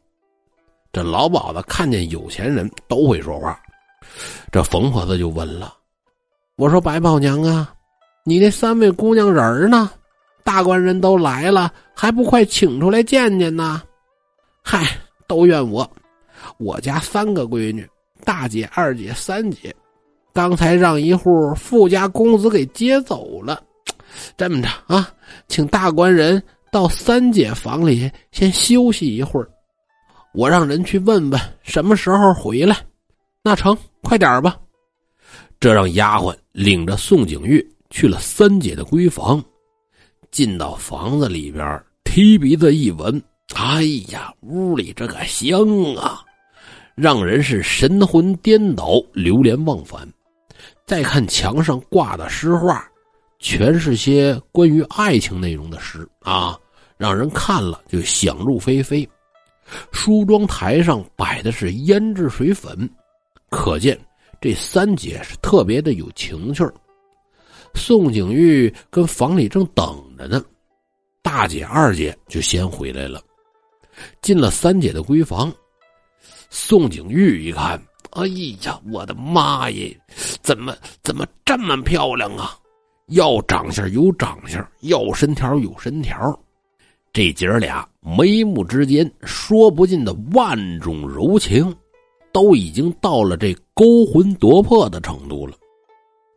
[0.90, 3.60] 这老鸨子看见有钱人都会说话，
[4.50, 5.74] 这冯婆子就问了
[6.56, 7.74] ：“我说白宝娘啊，
[8.24, 9.90] 你那三位姑娘人呢？”
[10.44, 13.82] 大官人都来了，还不快请出来见见呢？
[14.62, 14.86] 嗨，
[15.26, 15.90] 都怨我，
[16.58, 17.88] 我家三个闺女，
[18.24, 19.74] 大姐、二姐、三姐，
[20.34, 23.60] 刚才让一户富家公子给接走了。
[24.36, 25.08] 这么着啊，
[25.48, 29.48] 请大官人到三姐房里先休息一会儿，
[30.34, 32.76] 我让人去问问什么时候回来。
[33.42, 34.56] 那成，快点吧。
[35.58, 39.42] 这让丫鬟领着宋景玉去了三姐的闺房。
[40.34, 43.22] 进到房子里边，提鼻子一闻，
[43.54, 45.60] 哎呀，屋里这个香
[45.94, 46.24] 啊，
[46.96, 50.04] 让人是神魂颠倒、流连忘返。
[50.84, 52.84] 再看墙上挂的诗画，
[53.38, 56.58] 全是些关于爱情内容的诗啊，
[56.96, 59.08] 让人看了就想入非非。
[59.92, 62.90] 梳妆台上摆的是胭脂水粉，
[63.50, 63.96] 可见
[64.40, 66.68] 这三姐是特别的有情趣。
[67.76, 70.42] 宋景玉跟房里正等着呢，
[71.22, 73.22] 大姐、二姐就先回来了。
[74.20, 75.52] 进了三姐的闺房，
[76.50, 78.26] 宋景玉一看，哎
[78.62, 79.96] 呀，我的妈耶，
[80.42, 82.58] 怎么怎么这么漂亮啊？
[83.08, 86.40] 要长相有长相，要身条有身条，
[87.12, 91.72] 这姐儿俩眉目之间说不尽的万种柔情，
[92.32, 95.56] 都已经到了这勾魂夺魄的程度了。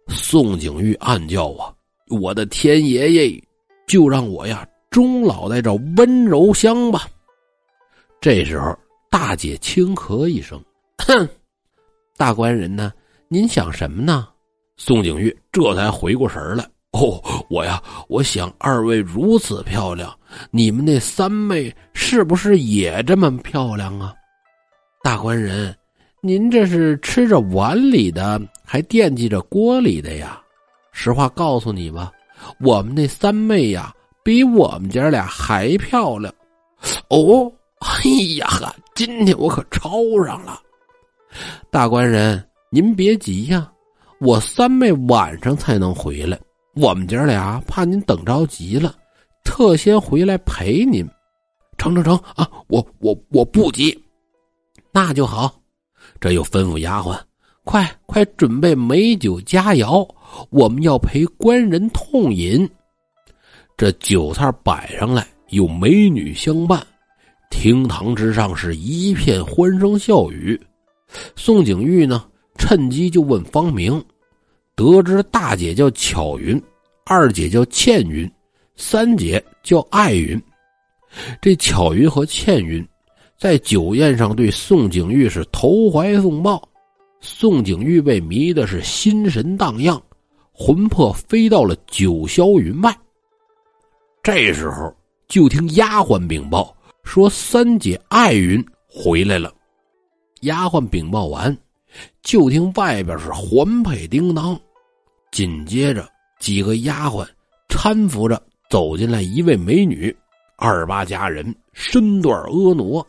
[0.10, 1.74] 宋景玉暗叫啊，
[2.10, 3.44] 我的天爷爷，
[3.88, 7.08] 就让我呀终老在这温柔乡吧。
[8.20, 8.78] 这时候，
[9.10, 10.62] 大姐轻咳一声
[11.06, 11.28] ：“哼，
[12.18, 12.92] 大官人呢？
[13.30, 14.28] 您想什么呢？
[14.78, 16.64] 宋景玉这才回过神来。
[16.92, 20.14] 哦，我呀，我想二位如此漂亮，
[20.52, 24.14] 你们那三妹是不是也这么漂亮啊？
[25.04, 25.76] 大官人，
[26.22, 30.42] 您这是吃着碗里的，还惦记着锅里的呀？
[30.92, 32.12] 实话告诉你吧，
[32.60, 36.34] 我们那三妹呀，比我们姐俩还漂亮。
[37.10, 39.90] 哦，哎呀哈，今天我可超
[40.26, 40.60] 上了。
[41.70, 43.72] 大官人，您别急呀，
[44.20, 46.40] 我三妹晚上才能回来。
[46.76, 48.96] 我们姐俩怕您等着急了，
[49.44, 51.08] 特先回来陪您。
[51.78, 52.50] 成成成啊！
[52.70, 53.96] 我我我不急，
[54.92, 55.54] 那就好。
[56.20, 57.20] 这又吩咐丫鬟，
[57.64, 60.08] 快快准备美酒佳肴，
[60.50, 62.70] 我们要陪官人痛饮。
[63.76, 66.86] 这酒菜摆上来，有美女相伴，
[67.50, 70.60] 厅堂之上是一片欢声笑语。
[71.36, 72.26] 宋景玉呢，
[72.58, 74.04] 趁机就问方明。
[74.76, 76.62] 得知大姐叫巧云，
[77.06, 78.30] 二姐叫倩云，
[78.76, 80.40] 三姐叫爱云。
[81.42, 82.86] 这巧云和倩云
[83.40, 86.62] 在酒宴上对宋景玉是投怀送抱，
[87.22, 90.00] 宋景玉被迷的是心神荡漾，
[90.60, 92.92] 魂魄飞到了九霄云外。
[94.24, 94.92] 这时候，
[95.28, 99.54] 就听丫鬟禀报说：“三姐爱云回来了。”
[100.42, 101.56] 丫鬟禀报完，
[102.24, 104.60] 就听外边是环佩叮当。
[105.32, 107.24] 紧接着，几个丫鬟
[107.70, 110.16] 搀扶着走进来一位美女，
[110.58, 113.06] 二八佳人，身段婀娜，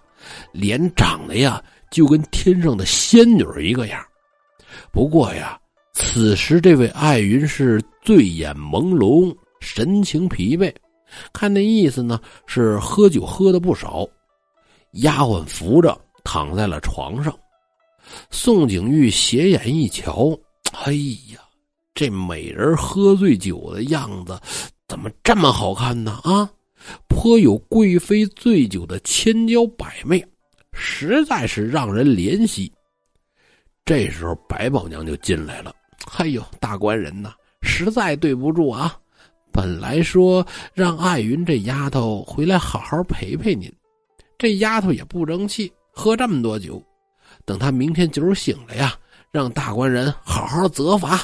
[0.53, 4.05] 脸长得呀就跟天上的仙女一个样。
[4.93, 5.59] 不过呀，
[6.01, 10.73] 此时这位爱云是醉眼朦胧，神情疲惫，
[11.33, 14.07] 看那意思呢是喝酒喝的不少。
[14.93, 17.37] 丫鬟扶着躺在了床上，
[18.31, 20.39] 宋景玉斜眼一瞧，
[20.85, 20.93] 哎
[21.33, 21.41] 呀！
[21.95, 24.41] 这美人喝醉酒的样子，
[24.87, 26.21] 怎么这么好看呢？
[26.23, 26.49] 啊，
[27.09, 30.25] 颇有贵妃醉酒的千娇百媚，
[30.73, 32.73] 实在是让人怜惜。
[33.85, 35.75] 这时候，白宝娘就进来了。
[36.17, 38.97] 哎呦，大官人呐，实在对不住啊！
[39.53, 43.73] 本来说让艾云这丫头回来好好陪陪您，
[44.39, 46.83] 这丫头也不争气，喝这么多酒。
[47.45, 48.95] 等她明天酒醒了呀，
[49.31, 51.21] 让大官人好好责罚。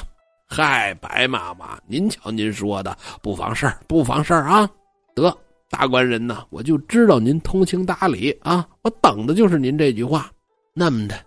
[0.46, 4.68] 嗨，白妈妈，您瞧您说的不妨事儿，不妨事儿啊！
[5.14, 5.36] 得，
[5.70, 10.30] 大官人呐，我就知道您通情达理啊，我等的就是您这句话。
[10.72, 11.18] 那么的，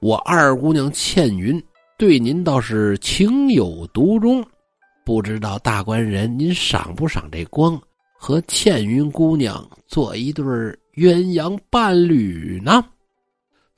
[0.00, 1.60] 我二姑娘倩云
[1.98, 4.46] 对您倒是情有独钟，
[5.04, 7.76] 不知道大官人您赏不赏这光，
[8.16, 10.44] 和倩云姑娘做一对
[10.94, 12.84] 鸳鸯伴侣呢？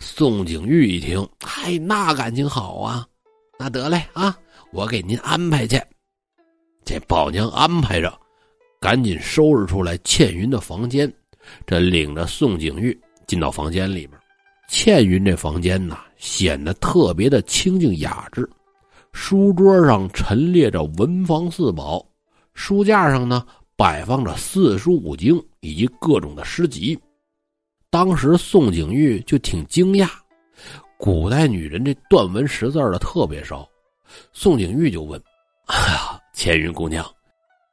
[0.00, 3.08] 宋景玉一听，嗨，那感情好啊，
[3.58, 4.36] 那得嘞啊！
[4.70, 5.80] 我给您安排去，
[6.84, 8.12] 这宝娘安排着，
[8.78, 11.10] 赶紧收拾出来倩云的房间，
[11.66, 12.94] 这领着宋景玉
[13.26, 14.20] 进到房间里边。
[14.68, 18.46] 倩云这房间呐，显得特别的清静雅致，
[19.12, 22.06] 书桌上陈列着文房四宝，
[22.52, 26.96] 书架上呢摆放着四书五经以及各种的诗集。
[27.88, 30.10] 当时宋景玉就挺惊讶，
[30.98, 33.66] 古代女人这断文识字的特别少。
[34.30, 35.18] 宋景玉就问
[35.66, 37.02] ：“哎呀，千云姑娘，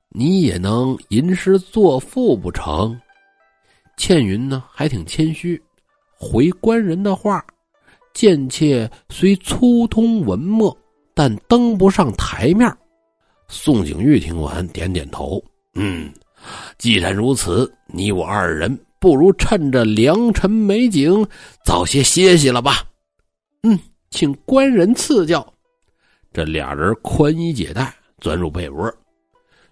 [0.07, 2.97] 你也能吟诗作赋不成？”
[3.97, 5.61] 倩云呢，还挺谦虚，
[6.17, 7.45] 回官人的话
[8.17, 10.75] ：“贱妾虽粗通文墨，
[11.13, 12.67] 但登不上台面。”
[13.47, 15.39] 宋景玉听完，点点头
[15.77, 16.11] ：“嗯，
[16.79, 21.23] 既然如此，你我二人不如趁着良辰美景，
[21.63, 22.83] 早些歇息了吧。
[23.61, 23.77] ”“嗯，
[24.09, 25.45] 请官人赐教。”
[26.33, 28.91] 这俩人宽衣解带，钻入被窝，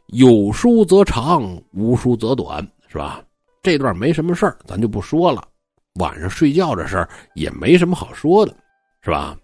[0.09, 3.23] 有书则长，无书则短，是吧？
[3.63, 5.43] 这段没什么事儿，咱就不说了。
[5.95, 8.55] 晚上睡觉这事儿也没什么好说的，
[9.01, 9.37] 是吧？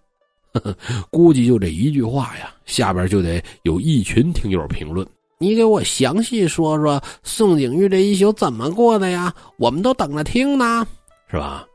[1.10, 5.06] 估计就这一句话呀，下边就得有一群听友评论。
[5.38, 9.34] 你给我详细说说宋景玉这一宿怎么过的呀？
[9.56, 10.86] 我们都等着听呢，
[11.30, 11.66] 是吧？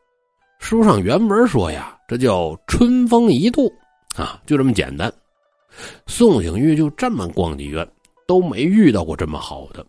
[0.59, 3.71] 书上原文说呀，这叫春风一度
[4.15, 5.11] 啊，就这么简单。
[6.05, 7.87] 宋景玉就这么逛妓院，
[8.27, 9.85] 都没遇到过这么好的，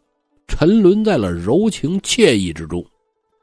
[0.47, 2.85] 沉沦在了柔情惬意之中。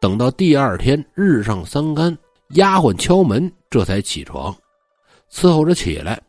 [0.06, 2.15] 等到第二天日上三竿，
[2.50, 4.56] 丫鬟敲门，这才起床，
[5.32, 6.22] 伺候着起来。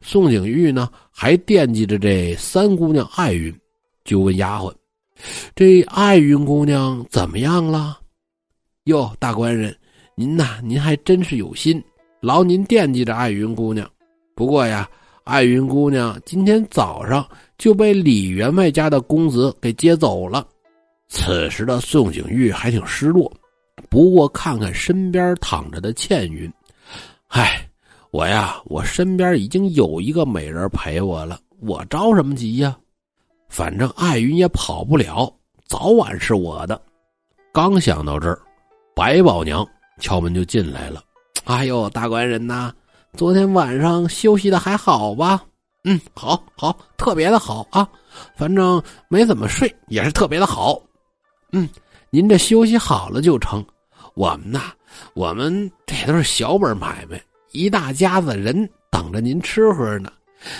[0.00, 3.56] 宋景玉呢，还惦记着这三姑娘艾云，
[4.04, 4.74] 就问丫鬟
[5.54, 8.00] ：“这艾云姑娘怎么样了？”
[8.86, 9.72] 哟，大官人，
[10.16, 11.80] 您呐，您还真是有心。
[12.20, 13.88] 劳您惦记着艾云姑娘。
[14.34, 14.90] 不过呀，
[15.22, 17.24] 艾云姑娘今天早上
[17.58, 20.44] 就被李员外家的公子给接走了。”
[21.14, 23.32] 此时的宋景玉还挺失落，
[23.88, 26.52] 不过看看身边躺着的倩云，
[27.28, 27.66] 唉，
[28.10, 32.76] 我呀，我身边已经有一个美人陪我了，我着什么急呀？
[33.48, 35.32] 反正爱云也跑不了，
[35.68, 36.78] 早晚是我的。
[37.52, 38.38] 刚想到这儿，
[38.92, 39.64] 白宝娘
[40.00, 41.00] 敲门就进来了。
[41.44, 42.72] 哎呦，大官人呐，
[43.16, 45.44] 昨天晚上休息的还好吧？
[45.84, 47.88] 嗯，好，好，特别的好啊。
[48.34, 50.82] 反正没怎么睡，也是特别的好。
[51.56, 51.68] 嗯，
[52.10, 53.64] 您这休息好了就成。
[54.14, 54.72] 我们呐，
[55.14, 60.12] 我们这都是小本买卖，一大家子人等着您吃喝呢。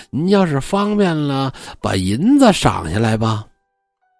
[0.09, 3.45] 您要是方便了，把银子赏下来吧。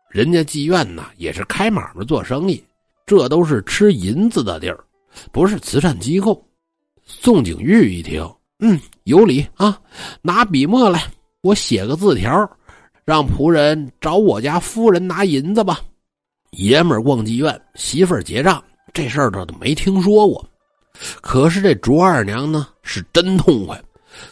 [0.09, 2.61] 人家妓院呐也是开买卖做生意，
[3.05, 4.77] 这都是吃银子的地儿，
[5.31, 6.45] 不是慈善机构。
[7.05, 9.79] 宋景玉一听，嗯，有理啊，
[10.21, 11.01] 拿笔墨来，
[11.39, 12.49] 我写个字条，
[13.05, 15.79] 让仆人找我家夫人拿银子吧。
[16.51, 20.43] 爷们儿逛妓院，媳妇儿结账，这事儿他都没听说过。
[21.21, 23.81] 可是这卓二娘呢，是真痛快，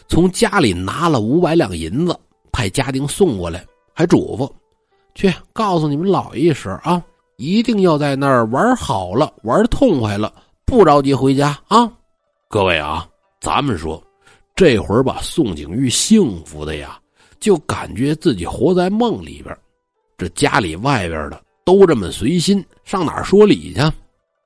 [0.08, 2.18] 从家里拿了五百两银子，
[2.50, 4.50] 派家丁送过来，还嘱咐
[5.14, 7.04] ：“去告诉你们老爷一声啊，
[7.36, 10.32] 一定要在那儿玩好了，玩痛快了，
[10.64, 11.92] 不着急回家啊。”
[12.48, 13.06] 各位啊，
[13.40, 14.02] 咱们说，
[14.56, 16.98] 这会儿把宋景玉幸福的呀，
[17.38, 19.54] 就感觉自己活在梦里边。
[20.16, 21.42] 这家里外边的。
[21.64, 23.80] 都这么随心，上哪儿说理去？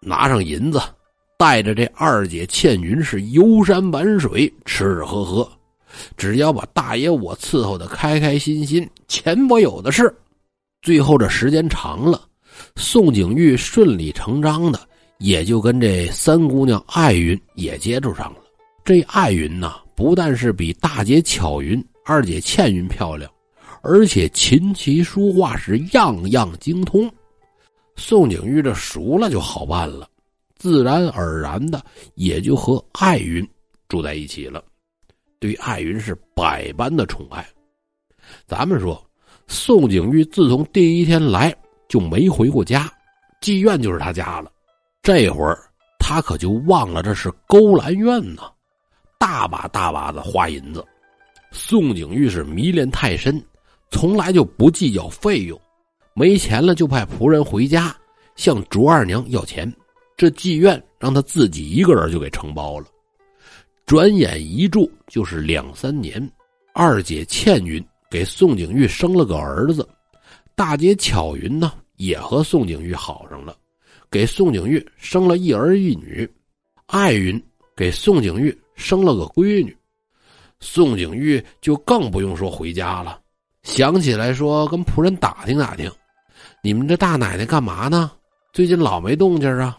[0.00, 0.80] 拿上银子，
[1.36, 5.50] 带着这二姐倩云是游山玩水，吃吃喝喝，
[6.16, 10.14] 只要把大爷我伺候的开开心心，钱我有的是。
[10.80, 12.22] 最后这时间长了，
[12.76, 14.80] 宋景玉顺理成章的
[15.18, 18.38] 也就跟这三姑娘艾云也接触上了。
[18.84, 23.28] 这艾云呐，不但是比大姐巧云、二姐倩云漂亮。
[23.82, 27.10] 而且琴棋书画是样样精通，
[27.96, 30.08] 宋景玉这熟了就好办了，
[30.56, 33.46] 自然而然的也就和艾云
[33.88, 34.62] 住在一起了，
[35.38, 37.46] 对艾云是百般的宠爱。
[38.46, 39.02] 咱们说，
[39.46, 41.54] 宋景玉自从第一天来
[41.88, 42.92] 就没回过家，
[43.40, 44.50] 妓院就是他家了。
[45.02, 45.58] 这会儿
[45.98, 48.42] 他可就忘了这是勾栏院呢，
[49.18, 50.84] 大把大把的花银子。
[51.50, 53.42] 宋景玉是迷恋太深。
[53.90, 55.60] 从来就不计较费用，
[56.14, 57.94] 没钱了就派仆人回家
[58.36, 59.72] 向卓二娘要钱。
[60.16, 62.86] 这妓院让他自己一个人就给承包了。
[63.86, 66.30] 转眼一住就是两三年。
[66.74, 69.88] 二姐倩云给宋景玉生了个儿子，
[70.54, 73.56] 大姐巧云呢也和宋景玉好上了，
[74.10, 76.28] 给宋景玉生了一儿一女。
[76.86, 77.42] 爱云
[77.76, 79.76] 给宋景玉生了个闺女，
[80.60, 83.20] 宋景玉就更不用说回家了。
[83.68, 85.92] 想起来说，跟仆人打听打听，
[86.62, 88.10] 你们这大奶奶干嘛呢？
[88.50, 89.78] 最近老没动静啊。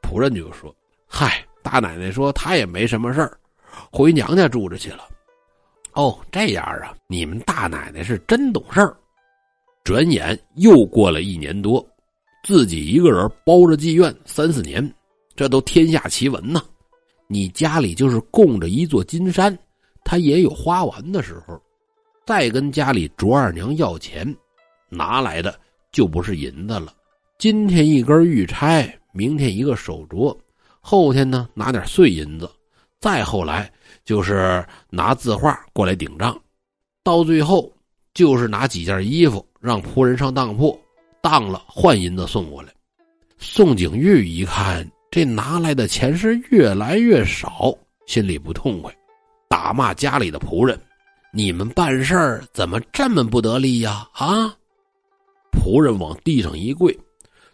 [0.00, 0.74] 仆人就说
[1.10, 3.36] ：“嗨，大奶奶说她也没什么事儿，
[3.90, 5.00] 回娘家住着去了。”
[5.92, 8.96] 哦，这样啊，你们大奶奶是真懂事儿。
[9.82, 11.84] 转眼又过了一年多，
[12.44, 14.88] 自己一个人包着妓院三四年，
[15.34, 16.62] 这都天下奇闻呐。
[17.26, 19.56] 你家里就是供着一座金山，
[20.04, 21.60] 它也有花完的时候。
[22.26, 24.36] 再跟家里卓二娘要钱，
[24.88, 25.56] 拿来的
[25.92, 26.92] 就不是银子了。
[27.38, 30.36] 今天一根玉钗，明天一个手镯，
[30.80, 32.50] 后天呢拿点碎银子，
[32.98, 33.70] 再后来
[34.04, 36.36] 就是拿字画过来顶账，
[37.04, 37.72] 到最后
[38.12, 40.76] 就是拿几件衣服让仆人上当铺
[41.22, 42.70] 当了换银子送过来。
[43.38, 47.72] 宋景玉一看这拿来的钱是越来越少，
[48.04, 48.92] 心里不痛快，
[49.48, 50.76] 打骂家里的仆人。
[51.36, 54.08] 你们办事儿怎么这么不得力呀？
[54.14, 54.56] 啊！
[55.52, 56.98] 仆人往地上一跪，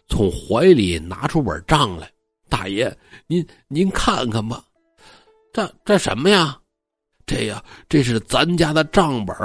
[0.07, 2.09] 从怀里拿出本账来。
[2.47, 4.63] 大爷，您您看看吧，
[5.51, 6.57] 这这什么呀？
[7.25, 9.35] 这呀，这是咱家的账本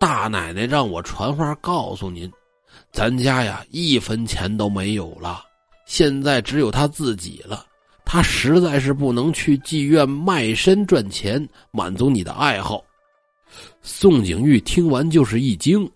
[0.00, 2.28] 大奶奶让我传话告诉您，
[2.90, 5.44] 咱家呀一分钱都没有了，
[5.86, 7.64] 现在只有他自己了。
[8.04, 12.82] 他实在是不能去妓院卖身赚钱，满足你的爱好。
[13.82, 15.90] 宋景玉听完就是一惊，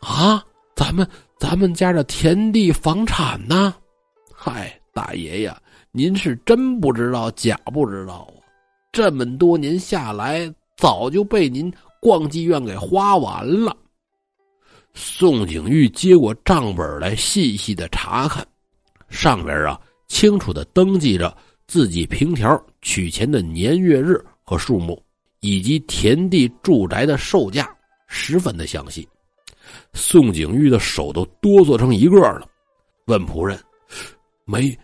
[0.00, 0.44] 啊，
[0.74, 3.74] 咱们咱们家的田地房产呢？
[4.32, 5.60] 嗨，大爷呀，
[5.92, 8.34] 您是真不知道假不知道啊！
[8.92, 13.76] 这么多年下来，早就被您逛妓院给花完了。
[14.94, 18.46] 宋景玉接过账本来，细细的查看，
[19.08, 21.36] 上边啊清楚的登记着
[21.66, 25.02] 自己凭条取钱的年月日和数目，
[25.44, 27.68] 以及田地住宅的售价，
[28.06, 29.06] 十分的详细。
[29.92, 32.48] 宋景玉的手都哆嗦成一个了，
[33.08, 33.62] 问仆人
[34.46, 34.74] ：“没，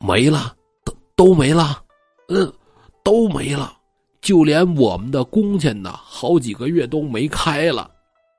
[0.00, 1.80] 没了，都都没了，
[2.30, 2.52] 嗯，
[3.04, 3.72] 都没了，
[4.20, 7.88] 就连我们的工钱呢，好几个月都没开了。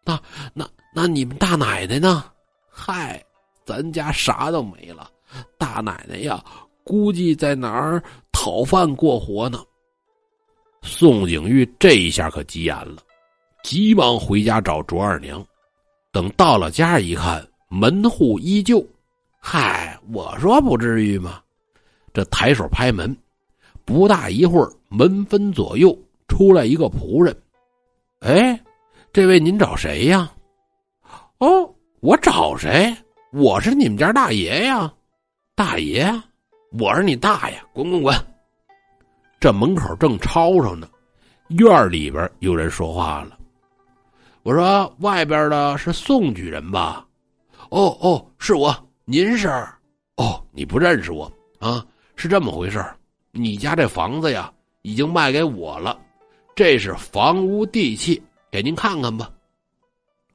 [0.03, 0.21] 那
[0.53, 2.25] 那那你们大奶奶呢？
[2.69, 3.23] 嗨，
[3.65, 5.09] 咱家啥都没了。
[5.57, 6.43] 大奶奶呀，
[6.83, 8.03] 估计在哪儿
[8.33, 9.63] 讨饭过活呢。”
[10.81, 12.97] 宋景玉这一下可急眼了，
[13.63, 15.45] 急忙回家找卓二娘。
[16.11, 18.85] 等到了家一看，门户依旧。
[19.39, 21.41] 嗨，我说不至于吗？
[22.13, 23.15] 这抬手拍门，
[23.85, 27.35] 不大一会儿，门分左右出来一个仆人。
[28.19, 28.59] 哎，
[29.13, 30.31] 这位您找谁呀？
[31.37, 32.93] 哦，我找谁？
[33.31, 34.91] 我是你们家大爷呀，
[35.55, 36.11] 大爷，
[36.71, 38.15] 我是你大爷，滚滚滚！
[39.39, 40.87] 这门口正吵吵呢，
[41.47, 43.37] 院里边有人说话了。
[44.43, 47.05] 我说外边的是宋举人吧？
[47.69, 48.75] 哦哦，是我。
[49.05, 49.47] 您是？
[50.17, 51.85] 哦，你不认识我啊？
[52.17, 52.83] 是这么回事
[53.31, 55.97] 你家这房子呀，已经卖给我了。
[56.53, 58.21] 这是房屋地契，
[58.51, 59.31] 给您看看吧。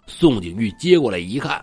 [0.07, 1.63] 宋景玉接过来一看，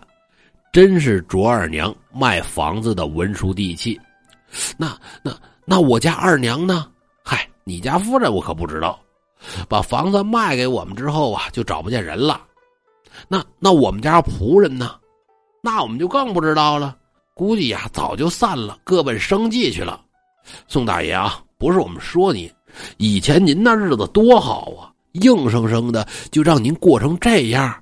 [0.72, 4.00] 真是卓二娘卖房子的文书地契。
[4.76, 6.86] 那那那我家二娘呢？
[7.24, 8.98] 嗨，你家夫人我可不知道。
[9.68, 12.40] 把房子卖给我们之后啊，就找不见人了。
[13.28, 14.96] 那那我们家仆人呢？
[15.62, 16.96] 那我们就更不知道了。
[17.34, 20.00] 估计呀，早就散了，各奔生计去了。
[20.68, 22.50] 宋大爷啊，不是我们说您，
[22.98, 27.74] 以前您那日子多好啊，硬生生的就让您过成这样。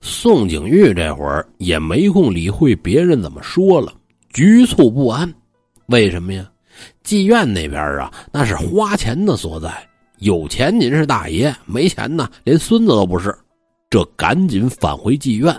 [0.00, 3.92] 宋景玉这会儿也没空理会别人怎么说了，
[4.32, 5.32] 局促不安。
[5.86, 6.48] 为什么呀？
[7.08, 9.72] 妓院那边啊，那是花钱的所在。
[10.18, 13.34] 有钱您是大爷，没钱呢，连孙子都不是。
[13.88, 15.58] 这赶紧返回妓院，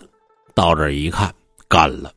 [0.54, 1.34] 到这一看，
[1.68, 2.12] 干了。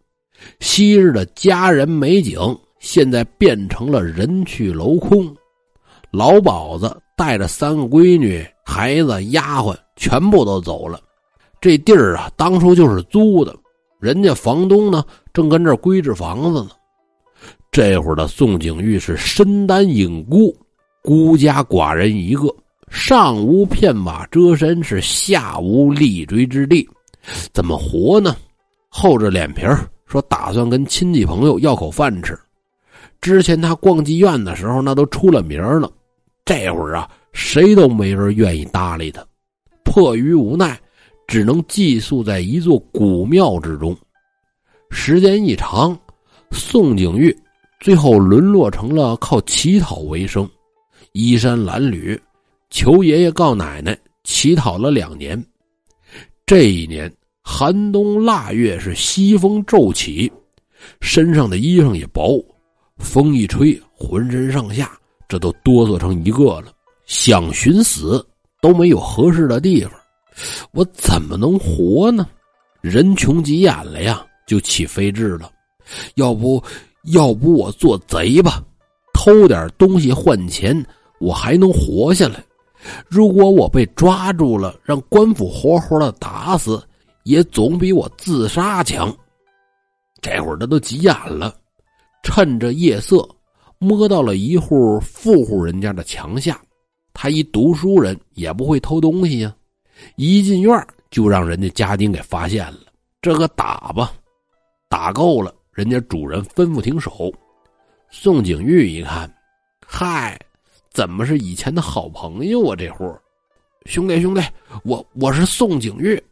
[0.61, 2.39] 昔日的佳人美景，
[2.79, 5.35] 现在变成了人去楼空。
[6.11, 11.01] 老鸨子带着三个闺女、孩子、丫鬟，全部都走了。
[11.59, 13.57] 这地儿啊，当初就是租的，
[13.99, 15.03] 人家房东呢，
[15.33, 16.69] 正跟这儿规制房子呢。
[17.73, 20.55] 这会儿的宋景玉是身单影孤。
[21.03, 22.55] 孤家寡人一个，
[22.91, 26.87] 上无片瓦遮身，是下无立锥之地，
[27.53, 28.37] 怎么活呢？
[28.91, 29.63] 厚着脸皮
[30.05, 32.39] 说打算跟亲戚朋友要口饭吃。
[33.23, 35.91] 之前他逛妓院的时候，那都出了名了。
[36.45, 39.25] 这会儿啊，谁都没人愿意搭理他。
[39.83, 40.79] 迫于无奈，
[41.27, 43.97] 只能寄宿在一座古庙之中。
[44.91, 45.99] 时间一长，
[46.51, 47.37] 宋景玉
[47.83, 50.49] 最后沦落成了靠乞讨为生。
[51.15, 52.17] 衣衫褴褛，
[52.71, 55.45] 求爷爷告奶奶乞讨了两年。
[56.47, 57.13] 这一年
[57.43, 60.31] 寒冬腊月，是西风骤起，
[61.01, 62.41] 身上的衣裳也薄，
[62.99, 66.73] 风一吹，浑身上下这都哆嗦成一个了。
[67.07, 68.25] 想寻死
[68.61, 69.93] 都没有合适的地方，
[70.71, 72.29] 我怎么能活呢？
[72.81, 75.51] 人穷急眼了呀，就起飞智了。
[76.15, 76.63] 要不
[77.05, 78.63] 要不我做贼吧，
[79.13, 80.85] 偷点东西换钱。
[81.19, 82.45] 我还能活下来，
[83.09, 86.83] 如果我被抓住了，让官府活活的打死，
[87.23, 89.15] 也总比我自杀强。
[90.21, 91.55] 这会儿他都急眼了，
[92.25, 93.29] 趁着夜色，
[93.79, 96.61] 摸到了一户富户人家的墙下。
[97.13, 99.55] 他一读书人，也不会偷东西呀，
[100.17, 102.79] 一进院就让人家家丁给发现了。
[103.21, 104.13] 这个打吧，
[104.89, 107.33] 打够了，人家主人吩咐停手。
[108.11, 109.33] 宋景玉一看，
[109.87, 110.39] 嗨。
[110.91, 112.77] 怎么是以前的好朋友啊？
[112.77, 113.19] 这户，
[113.87, 114.43] 兄弟兄弟，
[114.85, 116.23] 我我是宋景玉，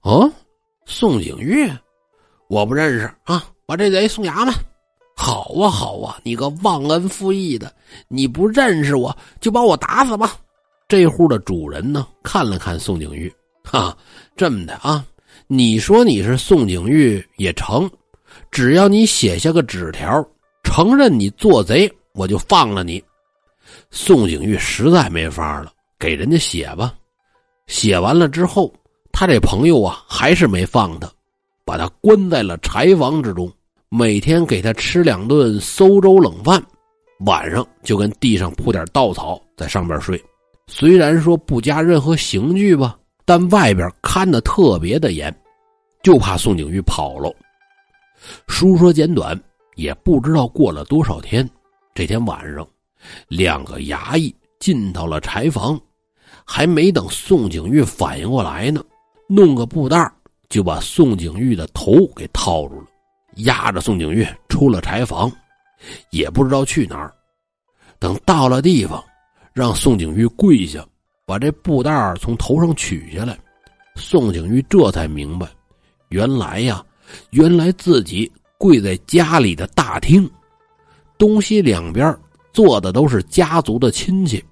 [0.00, 0.26] 啊，
[0.86, 1.70] 宋景玉，
[2.48, 4.54] 我不认识啊，把这贼送衙门。
[5.14, 7.70] 好啊好啊，你个忘恩负义的，
[8.08, 10.34] 你不认识我就把我打死吧。
[10.88, 13.30] 这户的主人呢，看了看宋景玉，
[13.62, 13.94] 哈，
[14.38, 15.04] 这么的啊，
[15.48, 17.90] 你说你是宋景玉也成，
[18.50, 20.26] 只要你写下个纸条，
[20.62, 23.02] 承认你做贼，我就放了你。
[23.90, 26.94] 宋景玉实在没法了，给人家写吧。
[27.66, 28.72] 写完了之后，
[29.12, 31.10] 他这朋友啊还是没放他，
[31.64, 33.52] 把他关在了柴房之中，
[33.90, 36.62] 每天给他吃两顿馊粥冷饭，
[37.26, 40.22] 晚上就跟地上铺点稻草在上边睡。
[40.66, 45.34] 虽然说不加任何刑具吧，但外边看的特别的严，
[46.02, 47.30] 就怕宋景玉跑了。
[48.46, 49.38] 书说简短，
[49.76, 51.48] 也不知道过了多少天，
[51.94, 52.66] 这天晚上。
[53.28, 55.80] 两个衙役进到了柴房，
[56.44, 58.82] 还没等宋景玉反应过来呢，
[59.28, 60.12] 弄个布袋
[60.48, 62.86] 就把宋景玉的头给套住了，
[63.36, 65.30] 压着宋景玉出了柴房，
[66.10, 67.14] 也不知道去哪儿。
[68.00, 69.02] 等到了地方，
[69.52, 70.84] 让宋景玉跪下，
[71.24, 73.38] 把这布袋从头上取下来。
[73.94, 75.46] 宋景玉这才明白，
[76.08, 76.84] 原来呀，
[77.30, 80.28] 原来自己跪在家里的大厅，
[81.16, 82.16] 东西两边
[82.52, 84.42] 坐的都是家族的亲戚。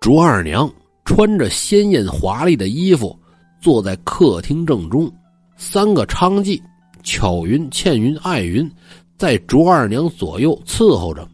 [0.00, 0.68] 卓二娘
[1.04, 3.16] 穿着鲜艳华丽的衣服，
[3.60, 5.10] 坐在客厅正中。
[5.56, 6.60] 三个娼妓
[7.04, 8.68] 巧云、倩云、爱云，
[9.16, 11.28] 在卓二娘左右伺候着。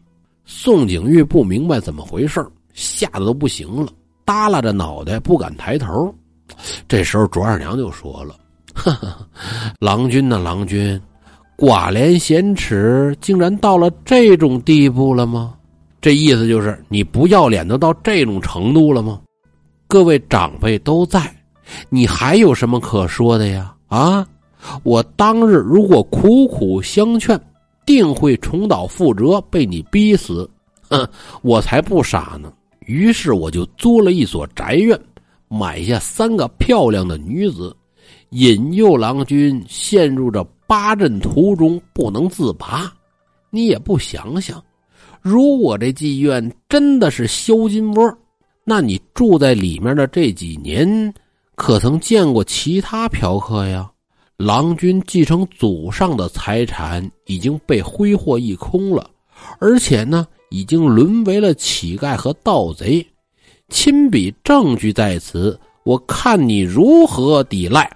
[0.45, 3.91] 宋景玉不明白怎么回事吓得都不行了，
[4.25, 6.13] 耷拉着脑袋不敢抬头。
[6.87, 8.35] 这时候卓二娘就说了
[8.73, 9.27] ：“呵 呵
[9.79, 10.99] 郎君呐，郎君，
[11.57, 15.55] 寡廉鲜耻，竟然到了这种地步了吗？
[16.01, 19.19] 这意思就是你不要脸都到这种程度了吗？
[19.87, 21.35] 各位长辈都在，
[21.89, 24.25] 你还有什么可说的呀？”啊！
[24.83, 27.39] 我当日如果苦苦相劝，
[27.85, 30.47] 定会重蹈覆辙，被你逼死。
[30.89, 31.07] 哼，
[31.41, 32.51] 我才不傻呢。
[32.85, 34.99] 于是我就租了一所宅院，
[35.47, 37.75] 买下三个漂亮的女子，
[38.29, 42.91] 引诱郎君陷入这八阵图中不能自拔。
[43.49, 44.63] 你也不想想，
[45.21, 48.17] 如果这妓院真的是销金窝，
[48.63, 51.13] 那你住在里面的这几年。
[51.55, 53.91] 可曾见过其他嫖客呀？
[54.37, 59.09] 郎君继承祖上的财产已经被挥霍一空了，
[59.59, 63.05] 而且呢，已经沦为了乞丐和盗贼。
[63.67, 67.91] 亲笔证据在此，我看你如何抵赖？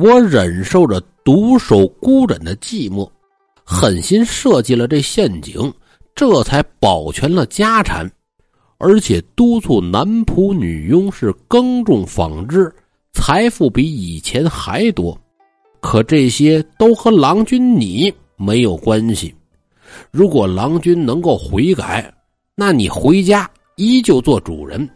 [0.00, 3.10] 我忍受着独守孤枕的寂寞，
[3.64, 5.74] 狠心设计了这陷阱，
[6.14, 8.08] 这才保全了家产，
[8.78, 12.72] 而且督促男仆女佣是耕种纺织。
[13.12, 15.20] 财富比以前还多，
[15.80, 19.34] 可这些都和郎君你没有关系。
[20.12, 22.14] 如果郎君能够悔改，
[22.54, 24.88] 那你回家依旧做主人。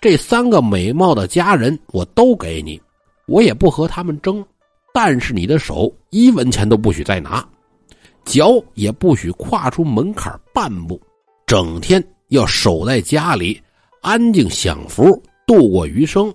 [0.00, 2.80] 这三个美貌的家人我都给你，
[3.26, 4.44] 我也不和他们争。
[4.92, 7.46] 但是你的手一文钱都不许再拿，
[8.24, 10.98] 脚也不许跨出门槛半步，
[11.46, 13.60] 整天要守在家里，
[14.00, 16.32] 安静享福，度过余生。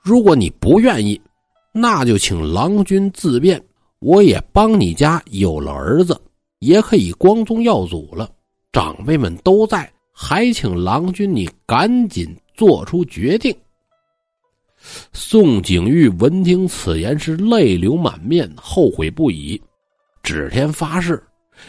[0.00, 1.18] 如果你不愿意，
[1.72, 3.58] 那就请郎君自便。
[4.00, 6.20] 我也帮你家有了儿子，
[6.58, 8.30] 也可以光宗耀祖了。
[8.70, 13.56] 长辈们都在，还请郎君你赶紧做出决定。
[15.12, 19.60] 宋景玉闻听此言，是泪流满面，后悔不已，
[20.22, 21.22] 指天发誓，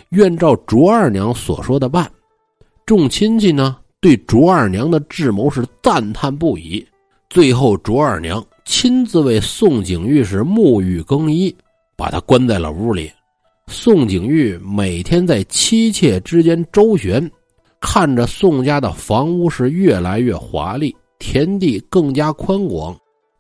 [0.10, 2.12] 愿照卓二娘所说的办。
[2.86, 6.86] 众亲戚呢，对卓二娘的智谋是赞叹不已。
[7.30, 11.56] 最后，卓二娘亲自为宋景玉是沐浴更衣，
[11.98, 13.12] 把他关在了屋里。
[13.68, 17.30] 宋景玉每天在妻妾之间周旋，
[17.82, 22.96] 看着宋家的房屋是越来越华丽，田地更加宽广，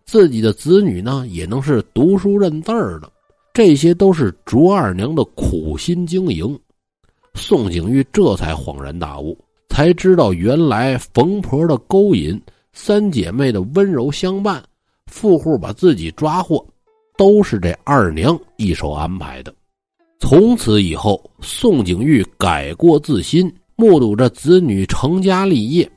[0.05, 3.11] 自己的子女呢也能是读书认字儿的。
[3.53, 6.57] 这些都是卓二娘的苦心经营。
[7.33, 9.37] 宋景玉这才恍然大悟，
[9.69, 12.41] 才知道原来冯婆的勾引。
[12.77, 14.61] 三姐妹的温柔相伴，
[15.05, 16.65] 富户把自己抓获，
[17.17, 19.53] 都是这二娘一手安排的。
[20.19, 25.89] 从此以后，宋景玉改过自新，目睹着子女成家立业，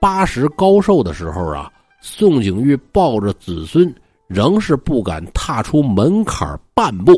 [0.00, 1.70] 八十高寿的时候啊，
[2.00, 3.92] 宋景玉抱着子孙，
[4.28, 7.12] 仍是不敢踏出门槛半步。